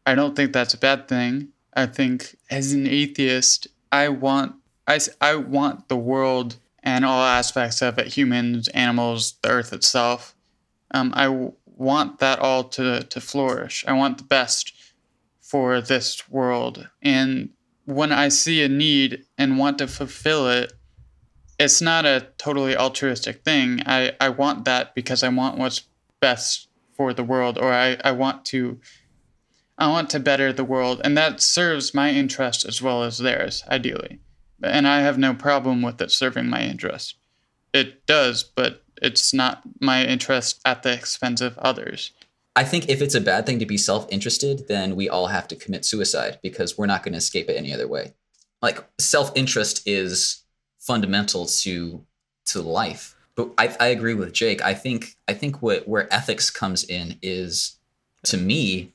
I 0.06 0.16
don't 0.16 0.36
think 0.36 0.54
that's 0.54 0.74
a 0.74 0.80
bad 0.80 1.08
thing. 1.08 1.50
I 1.74 1.86
think 1.86 2.36
as 2.50 2.74
an 2.74 2.88
atheist, 2.88 3.68
I 3.92 4.10
want 4.10 4.56
I, 4.88 5.00
I 5.22 5.36
want 5.36 5.90
the 5.90 5.98
world 5.98 6.58
and 6.82 7.04
all 7.04 7.24
aspects 7.24 7.82
of 7.82 8.00
it, 8.00 8.08
humans, 8.08 8.70
animals, 8.70 9.34
the 9.42 9.50
earth 9.50 9.74
itself. 9.74 10.34
Um, 10.92 11.12
I 11.16 11.26
w- 11.26 11.54
want 11.66 12.20
that 12.20 12.40
all 12.40 12.64
to, 12.64 13.04
to 13.04 13.22
flourish. 13.22 13.84
I 13.86 13.94
want 13.94 14.18
the 14.18 14.24
best 14.24 14.74
for 15.42 15.82
this 15.82 16.30
world. 16.30 16.90
And 17.02 17.50
when 17.84 18.14
I 18.14 18.30
see 18.30 18.64
a 18.64 18.70
need 18.70 19.26
and 19.38 19.58
want 19.58 19.78
to 19.80 19.88
fulfill 19.88 20.48
it, 20.50 20.72
it's 21.60 21.82
not 21.82 22.06
a 22.06 22.28
totally 22.38 22.76
altruistic 22.76 23.44
thing. 23.44 23.82
I, 23.86 24.14
I 24.20 24.30
want 24.30 24.66
that 24.66 24.94
because 24.94 25.24
I 25.24 25.30
want 25.30 25.58
what's 25.58 25.84
best 26.20 26.68
for 26.96 27.14
the 27.14 27.24
world, 27.24 27.58
or 27.58 27.72
I, 27.72 27.98
I 28.04 28.12
want 28.12 28.46
to 28.46 28.80
I 29.80 29.88
want 29.88 30.10
to 30.12 30.20
better 30.20 30.52
the 30.52 30.64
world, 30.64 31.02
and 31.04 31.16
that 31.18 31.40
serves 31.40 31.94
my 31.94 32.10
interest 32.10 32.66
as 32.66 32.82
well 32.82 33.04
as 33.04 33.20
theirs, 33.20 33.64
ideally. 33.70 34.20
And 34.64 34.88
I 34.88 35.02
have 35.02 35.20
no 35.20 35.36
problem 35.36 35.84
with 35.84 36.02
it 36.02 36.12
serving 36.12 36.50
my 36.50 36.64
interest. 36.64 37.16
It 37.74 38.08
does, 38.08 38.44
but 38.44 38.84
it's 39.04 39.36
not 39.36 39.62
my 39.80 40.04
interest 40.04 40.60
at 40.66 40.82
the 40.82 40.92
expense 40.94 41.42
of 41.42 41.60
others. 41.60 42.12
I 42.56 42.64
think 42.64 42.90
if 42.90 43.04
it's 43.04 43.14
a 43.14 43.22
bad 43.22 43.46
thing 43.46 43.60
to 43.60 43.68
be 43.68 43.78
self-interested, 43.78 44.68
then 44.68 44.96
we 44.96 45.08
all 45.08 45.28
have 45.28 45.48
to 45.50 45.56
commit 45.56 45.86
suicide 45.86 46.40
because 46.42 46.76
we're 46.76 46.88
not 46.88 47.04
going 47.04 47.12
to 47.12 47.20
escape 47.20 47.48
it 47.48 47.56
any 47.56 47.72
other 47.72 47.88
way. 47.88 48.16
Like 48.64 48.84
self-interest 48.98 49.88
is 49.88 50.44
fundamental 50.88 51.46
to 51.46 52.06
to 52.48 52.62
life. 52.62 53.16
But 53.36 53.52
I, 53.58 53.76
I 53.80 53.88
agree 53.88 54.16
with 54.16 54.34
Jake. 54.34 54.62
I 54.64 54.74
think 54.74 55.16
I 55.28 55.34
think 55.34 55.62
what 55.62 55.88
where 55.88 56.12
ethics 56.12 56.50
comes 56.50 56.84
in 56.84 57.20
is 57.22 57.78
to 58.24 58.38
me 58.38 58.94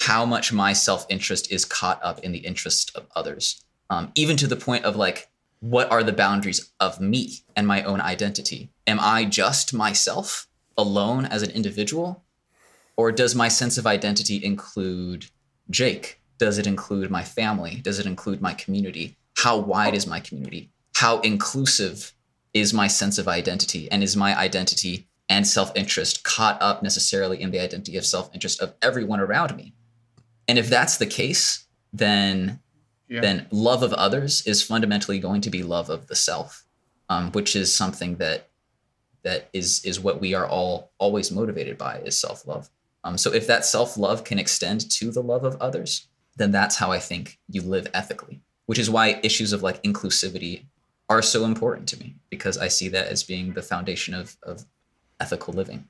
how 0.00 0.26
much 0.26 0.52
my 0.52 0.72
self-interest 0.72 1.52
is 1.52 1.64
caught 1.64 2.00
up 2.02 2.18
in 2.20 2.32
the 2.32 2.38
interest 2.38 2.90
of 2.96 3.06
others. 3.14 3.64
Um, 3.88 4.10
even 4.14 4.36
to 4.38 4.46
the 4.46 4.56
point 4.56 4.84
of 4.84 4.96
like, 4.96 5.28
what 5.60 5.90
are 5.92 6.02
the 6.02 6.12
boundaries 6.12 6.72
of 6.80 7.00
me 7.00 7.44
and 7.54 7.66
my 7.66 7.82
own 7.84 8.00
identity? 8.00 8.70
Am 8.86 8.98
I 9.00 9.24
just 9.24 9.72
myself 9.72 10.48
alone 10.76 11.24
as 11.26 11.42
an 11.42 11.50
individual? 11.50 12.24
Or 12.96 13.12
does 13.12 13.34
my 13.34 13.48
sense 13.48 13.78
of 13.78 13.86
identity 13.86 14.44
include 14.44 15.26
Jake? 15.70 16.20
Does 16.38 16.58
it 16.58 16.66
include 16.66 17.10
my 17.10 17.22
family? 17.22 17.76
Does 17.76 17.98
it 17.98 18.06
include 18.06 18.40
my 18.40 18.54
community? 18.54 19.16
How 19.36 19.56
wide 19.56 19.94
is 19.94 20.06
my 20.06 20.20
community? 20.20 20.70
How 20.94 21.20
inclusive 21.20 22.12
is 22.54 22.72
my 22.74 22.86
sense 22.86 23.18
of 23.18 23.28
identity? 23.28 23.90
And 23.90 24.02
is 24.02 24.16
my 24.16 24.38
identity 24.38 25.06
and 25.28 25.46
self 25.46 25.72
interest 25.74 26.24
caught 26.24 26.60
up 26.60 26.82
necessarily 26.82 27.40
in 27.40 27.50
the 27.50 27.60
identity 27.60 27.96
of 27.96 28.04
self 28.06 28.30
interest 28.34 28.60
of 28.60 28.74
everyone 28.82 29.20
around 29.20 29.56
me? 29.56 29.74
And 30.48 30.58
if 30.58 30.68
that's 30.68 30.98
the 30.98 31.06
case, 31.06 31.66
then 31.92 32.60
Yeah. 33.08 33.20
then 33.20 33.46
love 33.50 33.82
of 33.82 33.92
others 33.92 34.42
is 34.46 34.62
fundamentally 34.62 35.18
going 35.18 35.40
to 35.42 35.50
be 35.50 35.62
love 35.62 35.90
of 35.90 36.06
the 36.06 36.14
self, 36.14 36.64
um, 37.08 37.30
which 37.32 37.54
is 37.56 37.74
something 37.74 38.16
that 38.16 38.48
that 39.22 39.48
is 39.52 39.84
is 39.84 40.00
what 40.00 40.20
we 40.20 40.34
are 40.34 40.46
all 40.46 40.92
always 40.98 41.30
motivated 41.30 41.78
by 41.78 41.98
is 42.00 42.18
self 42.18 42.46
love. 42.46 42.70
Um, 43.04 43.18
so 43.18 43.32
if 43.32 43.46
that 43.46 43.64
self 43.64 43.96
love 43.96 44.24
can 44.24 44.38
extend 44.38 44.90
to 44.92 45.10
the 45.10 45.22
love 45.22 45.44
of 45.44 45.56
others, 45.60 46.08
then 46.36 46.50
that's 46.52 46.76
how 46.76 46.90
I 46.90 46.98
think 46.98 47.38
you 47.48 47.62
live 47.62 47.86
ethically, 47.94 48.40
which 48.66 48.78
is 48.78 48.88
why 48.90 49.20
issues 49.22 49.52
of 49.52 49.62
like 49.62 49.82
inclusivity 49.82 50.64
are 51.12 51.20
so 51.22 51.44
important 51.44 51.88
to 51.90 51.98
me 51.98 52.14
because 52.30 52.56
I 52.56 52.68
see 52.68 52.88
that 52.88 53.08
as 53.08 53.22
being 53.22 53.52
the 53.52 53.60
foundation 53.62 54.14
of, 54.14 54.36
of 54.42 54.64
ethical 55.20 55.52
living. 55.52 55.86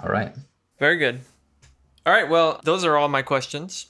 All 0.00 0.08
right. 0.08 0.32
Very 0.78 0.96
good. 0.96 1.20
All 2.06 2.12
right. 2.12 2.28
Well, 2.28 2.60
those 2.62 2.84
are 2.84 2.96
all 2.96 3.08
my 3.08 3.22
questions. 3.22 3.86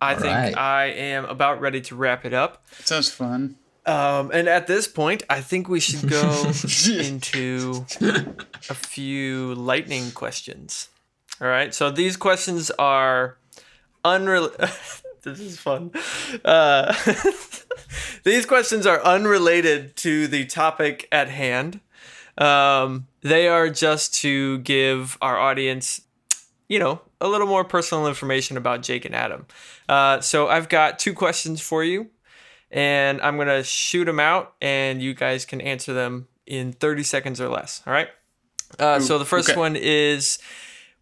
I 0.00 0.14
All 0.14 0.20
think 0.20 0.34
right. 0.34 0.56
I 0.56 0.84
am 0.86 1.24
about 1.24 1.60
ready 1.60 1.80
to 1.82 1.96
wrap 1.96 2.26
it 2.26 2.34
up. 2.34 2.66
Sounds 2.84 3.10
fun. 3.10 3.56
Um, 3.86 4.30
and 4.34 4.48
at 4.48 4.66
this 4.66 4.86
point, 4.86 5.22
I 5.30 5.40
think 5.40 5.66
we 5.68 5.80
should 5.80 6.08
go 6.10 6.44
into 6.88 7.86
a 8.02 8.74
few 8.74 9.54
lightning 9.54 10.10
questions. 10.10 10.90
All 11.40 11.48
right. 11.48 11.74
So 11.74 11.90
these 11.90 12.18
questions 12.18 12.70
are 12.72 13.38
unrelated. 14.04 14.70
this 15.28 15.40
is 15.40 15.58
fun. 15.58 15.90
Uh, 16.44 16.94
these 18.24 18.46
questions 18.46 18.86
are 18.86 19.02
unrelated 19.02 19.96
to 19.96 20.26
the 20.26 20.44
topic 20.46 21.08
at 21.12 21.28
hand. 21.28 21.80
Um, 22.36 23.06
they 23.22 23.48
are 23.48 23.68
just 23.68 24.14
to 24.16 24.58
give 24.58 25.18
our 25.20 25.38
audience, 25.38 26.02
you 26.68 26.78
know, 26.78 27.00
a 27.20 27.28
little 27.28 27.46
more 27.46 27.64
personal 27.64 28.06
information 28.06 28.56
about 28.56 28.82
Jake 28.82 29.04
and 29.04 29.14
Adam. 29.14 29.46
Uh, 29.88 30.20
so 30.20 30.48
I've 30.48 30.68
got 30.68 30.98
two 30.98 31.14
questions 31.14 31.60
for 31.60 31.82
you 31.82 32.10
and 32.70 33.20
I'm 33.20 33.36
gonna 33.36 33.64
shoot 33.64 34.04
them 34.04 34.20
out, 34.20 34.54
and 34.60 35.02
you 35.02 35.14
guys 35.14 35.44
can 35.44 35.60
answer 35.60 35.92
them 35.92 36.28
in 36.46 36.72
30 36.72 37.02
seconds 37.02 37.40
or 37.40 37.48
less. 37.48 37.82
All 37.86 37.92
right. 37.92 38.08
Uh, 38.78 39.00
so 39.00 39.18
the 39.18 39.24
first 39.24 39.50
okay. 39.50 39.58
one 39.58 39.76
is, 39.76 40.38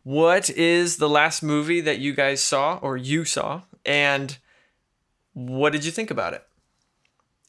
what 0.05 0.49
is 0.51 0.99
the 0.99 1.09
last 1.09 1.43
movie 1.43 1.81
that 1.81 1.99
you 1.99 2.15
guys 2.15 2.43
saw 2.43 2.77
or 2.77 2.97
you 2.97 3.25
saw, 3.25 3.63
and 3.87 4.37
what 5.33 5.73
did 5.73 5.85
you 5.85 5.91
think 5.91 6.11
about 6.11 6.35
it, 6.35 6.43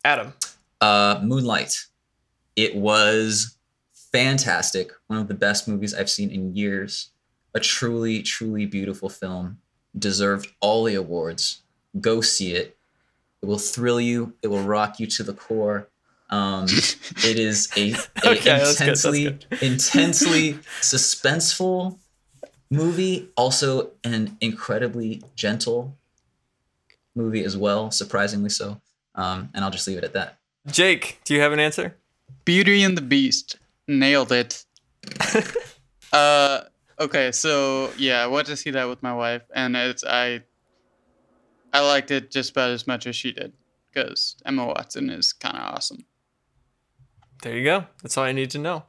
Adam? 0.06 0.34
Uh, 0.80 1.20
Moonlight. 1.24 1.86
It 2.56 2.76
was 2.76 3.58
fantastic. 3.94 4.92
One 5.08 5.20
of 5.20 5.28
the 5.28 5.34
best 5.34 5.68
movies 5.68 5.94
I've 5.94 6.10
seen 6.10 6.30
in 6.30 6.56
years. 6.56 7.10
A 7.54 7.60
truly, 7.60 8.22
truly 8.22 8.66
beautiful 8.66 9.10
film. 9.10 9.60
Deserved 9.98 10.48
all 10.60 10.84
the 10.84 10.96
awards. 10.96 11.62
Go 12.00 12.22
see 12.22 12.54
it. 12.54 12.78
It 13.42 13.46
will 13.46 13.58
thrill 13.58 14.02
you. 14.02 14.34
It 14.42 14.48
will 14.48 14.64
rock 14.64 15.00
you 15.00 15.08
to 15.08 15.24
the 15.24 15.34
core. 15.34 15.90
Um, 16.30 16.66
it 17.24 17.40
is 17.40 17.70
a, 17.78 17.94
a 17.94 18.32
Okay, 18.32 18.44
that's 18.44 18.80
good, 18.80 18.88
that's 18.88 19.06
intensely, 19.06 19.24
good. 19.24 19.46
intensely 19.62 20.54
suspenseful 20.82 21.98
movie. 22.70 23.30
Also, 23.38 23.92
an 24.04 24.38
incredibly 24.42 25.24
gentle 25.36 25.97
movie 27.18 27.44
as 27.44 27.58
well. 27.58 27.92
Surprisingly 27.92 28.50
so. 28.50 28.80
Um, 29.16 29.50
and 29.54 29.66
I'll 29.66 29.72
just 29.72 29.88
leave 29.88 29.98
it 29.98 30.04
at 30.04 30.14
that. 30.14 30.38
Jake, 30.68 31.20
do 31.26 31.34
you 31.34 31.42
have 31.42 31.52
an 31.52 31.60
answer? 31.60 31.96
Beauty 32.46 32.84
and 32.84 32.98
the 32.98 33.02
Beast. 33.02 33.58
Nailed 33.88 34.32
it. 34.32 34.64
uh 36.14 36.62
okay, 37.00 37.32
so 37.32 37.92
yeah, 37.98 38.24
I 38.24 38.28
went 38.28 38.48
to 38.48 38.56
see 38.56 38.72
that 38.72 38.88
with 38.88 39.02
my 39.02 39.14
wife 39.14 39.44
and 39.54 39.76
it's 39.76 40.04
I 40.04 40.44
I 41.74 41.82
liked 41.82 42.12
it 42.12 42.32
just 42.32 42.52
about 42.52 42.72
as 42.72 42.88
much 42.88 43.08
as 43.08 43.16
she 43.16 43.32
did 43.32 43.54
because 43.92 44.36
Emma 44.46 44.66
Watson 44.66 45.10
is 45.10 45.34
kind 45.34 45.58
of 45.58 45.64
awesome. 45.74 46.06
There 47.44 47.56
you 47.56 47.64
go. 47.64 47.86
That's 48.02 48.18
all 48.18 48.24
I 48.24 48.32
need 48.32 48.50
to 48.52 48.58
know. 48.58 48.84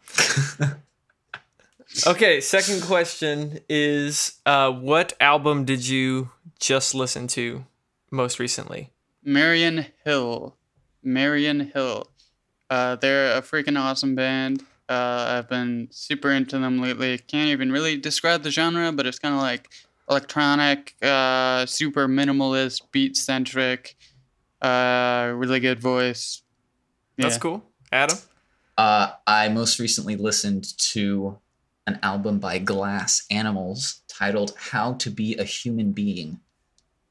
okay, 2.07 2.41
second 2.41 2.83
question 2.83 3.61
is 3.69 4.39
uh, 4.47 4.71
what 4.71 5.13
album 5.21 5.65
did 5.65 5.87
you 5.87 6.31
just 6.59 6.95
listen 6.95 7.27
to 7.29 7.65
most 8.11 8.39
recently? 8.39 8.91
Marian 9.23 9.87
Hill. 10.05 10.57
Marian 11.03 11.71
Hill. 11.75 12.09
Uh, 12.71 12.97
they're 12.97 13.37
a 13.37 13.43
freaking 13.43 13.79
awesome 13.79 14.15
band. 14.15 14.63
Uh, 14.89 15.39
I've 15.39 15.49
been 15.49 15.89
super 15.91 16.31
into 16.31 16.59
them 16.59 16.81
lately. 16.81 17.19
Can't 17.19 17.49
even 17.49 17.71
really 17.71 17.97
describe 17.97 18.43
the 18.43 18.51
genre, 18.51 18.91
but 18.93 19.07
it's 19.07 19.19
kind 19.19 19.35
of 19.35 19.41
like 19.41 19.69
electronic, 20.09 20.95
uh, 21.03 21.67
super 21.67 22.09
minimalist, 22.09 22.83
beat 22.91 23.17
centric, 23.17 23.97
uh, 24.63 25.33
really 25.35 25.61
good 25.61 25.81
voice. 25.81 26.43
That's 27.17 27.39
cool. 27.39 27.65
Adam? 27.93 28.17
Uh, 28.77 29.11
I 29.27 29.49
most 29.49 29.79
recently 29.79 30.17
listened 30.17 30.79
to 30.79 31.39
an 31.87 31.99
album 32.03 32.39
by 32.39 32.59
Glass 32.59 33.25
Animals 33.31 34.03
titled 34.09 34.55
How 34.57 34.95
to 34.95 35.11
Be 35.11 35.37
a 35.37 35.45
Human 35.45 35.93
Being. 35.93 36.41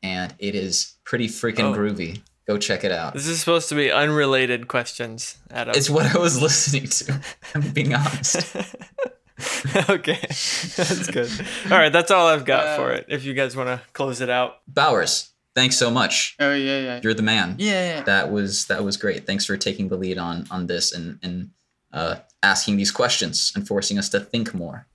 And 0.08 0.34
it 0.40 0.56
is 0.56 0.94
pretty 1.04 1.28
freaking 1.28 1.74
Oh. 1.74 1.78
groovy. 1.78 2.22
Go 2.48 2.58
check 2.58 2.84
it 2.86 2.92
out. 2.94 3.14
This 3.14 3.28
is 3.28 3.40
supposed 3.40 3.68
to 3.70 3.76
be 3.76 3.92
unrelated 3.92 4.68
questions, 4.70 5.38
Adam. 5.52 5.74
It's 5.76 5.90
what 5.90 6.06
I 6.16 6.18
was 6.18 6.42
listening 6.48 6.88
to. 6.88 7.20
I'm 7.56 7.72
being 7.72 7.94
honest. 7.94 8.56
okay, 9.90 10.18
that's 10.30 11.08
good. 11.12 11.30
All 11.72 11.78
right, 11.78 11.92
that's 11.92 12.10
all 12.10 12.28
I've 12.28 12.46
got 12.46 12.78
for 12.78 12.92
Uh, 12.92 12.96
it. 12.98 13.06
If 13.10 13.26
you 13.26 13.34
guys 13.34 13.56
want 13.56 13.68
to 13.70 13.82
close 13.94 14.22
it 14.22 14.30
out, 14.30 14.60
Bowers, 14.68 15.32
thanks 15.56 15.76
so 15.78 15.92
much. 15.92 16.36
Oh 16.40 16.54
yeah, 16.54 16.80
yeah, 16.80 17.00
You're 17.04 17.14
the 17.14 17.22
man. 17.22 17.56
yeah. 17.60 18.02
That 18.04 18.32
was 18.32 18.66
that 18.68 18.84
was 18.84 18.96
great. 18.98 19.26
Thanks 19.26 19.46
for 19.46 19.58
taking 19.58 19.90
the 19.90 19.98
lead 19.98 20.18
on 20.18 20.48
on 20.50 20.68
this 20.68 20.94
and 20.94 21.20
and 21.22 21.50
uh, 21.92 22.16
asking 22.42 22.78
these 22.78 22.92
questions 22.92 23.52
and 23.56 23.68
forcing 23.68 23.98
us 24.00 24.10
to 24.10 24.20
think 24.20 24.54
more. 24.54 24.88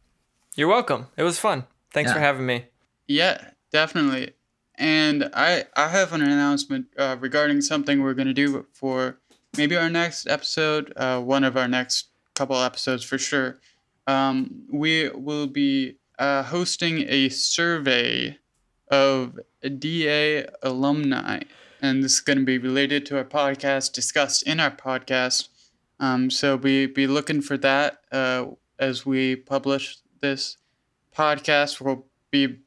you're 0.57 0.69
welcome. 0.69 1.07
It 1.17 1.23
was 1.23 1.39
fun. 1.39 1.65
Thanks 1.93 2.09
Yeah. 2.11 2.15
for 2.15 2.21
having 2.21 2.47
me. 2.47 2.65
Yeah, 3.07 3.51
definitely. 3.73 4.33
And 4.77 5.31
I 5.35 5.65
I 5.77 5.89
have 5.89 6.13
an 6.13 6.23
announcement 6.23 6.87
uh, 6.99 7.17
regarding 7.21 7.61
something 7.61 8.03
we're 8.03 8.15
gonna 8.15 8.35
do 8.35 8.67
for 8.73 9.19
maybe 9.57 9.77
our 9.77 9.91
next 9.91 10.27
episode, 10.27 10.93
uh, 10.97 11.21
one 11.21 11.45
of 11.45 11.57
our 11.57 11.69
next 11.69 12.09
couple 12.35 12.57
episodes 12.57 13.05
for 13.05 13.19
sure. 13.19 13.61
Um, 14.07 14.67
we 14.71 15.11
will 15.11 15.47
be 15.47 15.97
uh, 16.19 16.43
hosting 16.43 17.05
a 17.09 17.29
survey 17.29 18.39
of 18.91 19.39
DA 19.79 20.47
alumni, 20.63 21.41
and 21.81 22.03
this 22.03 22.15
is 22.15 22.21
going 22.21 22.39
to 22.39 22.45
be 22.45 22.59
related 22.59 23.07
to 23.07 23.17
our 23.17 23.25
podcast, 23.25 23.93
discussed 23.93 24.43
in 24.43 24.61
our 24.61 24.71
podcast. 24.71 25.49
Um, 26.01 26.31
so 26.31 26.59
be 26.59 26.87
be 26.87 27.07
looking 27.07 27.43
for 27.43 27.57
that 27.59 28.01
uh, 28.11 28.47
as 28.79 29.07
we 29.07 29.37
publish 29.37 29.99
this 30.21 30.57
podcast. 31.17 31.81
We'll 31.81 32.07
be 32.31 32.59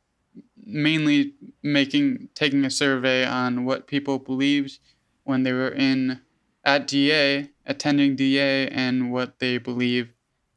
mainly 0.58 1.34
making 1.62 2.30
taking 2.36 2.66
a 2.66 2.70
survey 2.70 3.26
on 3.26 3.66
what 3.66 3.88
people 3.88 4.20
believed 4.20 4.80
when 5.24 5.44
they 5.44 5.54
were 5.54 5.70
in 5.70 6.22
at 6.64 6.88
DA, 6.88 7.50
attending 7.66 8.16
DA, 8.16 8.68
and 8.68 9.12
what 9.12 9.40
they 9.40 9.58
believe 9.58 10.10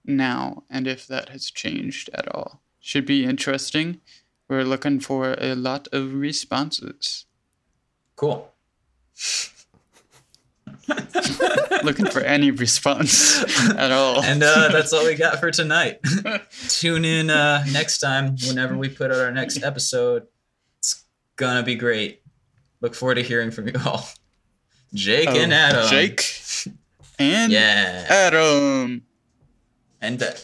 now, 0.04 0.64
and 0.70 0.86
if 0.86 1.06
that 1.06 1.28
has 1.28 1.50
changed 1.50 2.08
at 2.14 2.34
all. 2.34 2.62
Should 2.80 3.06
be 3.06 3.24
interesting. 3.24 4.00
We're 4.48 4.64
looking 4.64 5.00
for 5.00 5.36
a 5.38 5.54
lot 5.54 5.88
of 5.92 6.14
responses. 6.14 7.26
Cool. 8.16 8.50
Looking 11.84 12.06
for 12.06 12.20
any 12.20 12.50
response 12.50 13.42
at 13.70 13.90
all. 13.92 14.22
And 14.22 14.42
uh, 14.42 14.68
that's 14.68 14.92
all 14.92 15.04
we 15.04 15.14
got 15.14 15.38
for 15.40 15.50
tonight. 15.50 16.00
Tune 16.68 17.04
in 17.04 17.30
uh, 17.30 17.64
next 17.72 17.98
time 17.98 18.36
whenever 18.46 18.76
we 18.76 18.88
put 18.88 19.10
out 19.10 19.18
our 19.18 19.30
next 19.30 19.62
episode. 19.62 20.26
It's 20.78 21.04
gonna 21.36 21.62
be 21.62 21.74
great. 21.74 22.22
Look 22.80 22.94
forward 22.94 23.16
to 23.16 23.22
hearing 23.22 23.50
from 23.50 23.68
you 23.68 23.74
all. 23.84 24.06
Jake 24.94 25.28
and 25.28 25.52
Oh, 25.52 25.56
Adam. 25.56 25.88
Jake 25.90 26.24
and 27.18 27.52
Yeah. 27.52 28.06
Adam 28.08 29.02
And 30.00 30.18
Ben. 30.18 30.34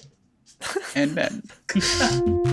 and 0.94 1.14
Ben. 1.14 1.42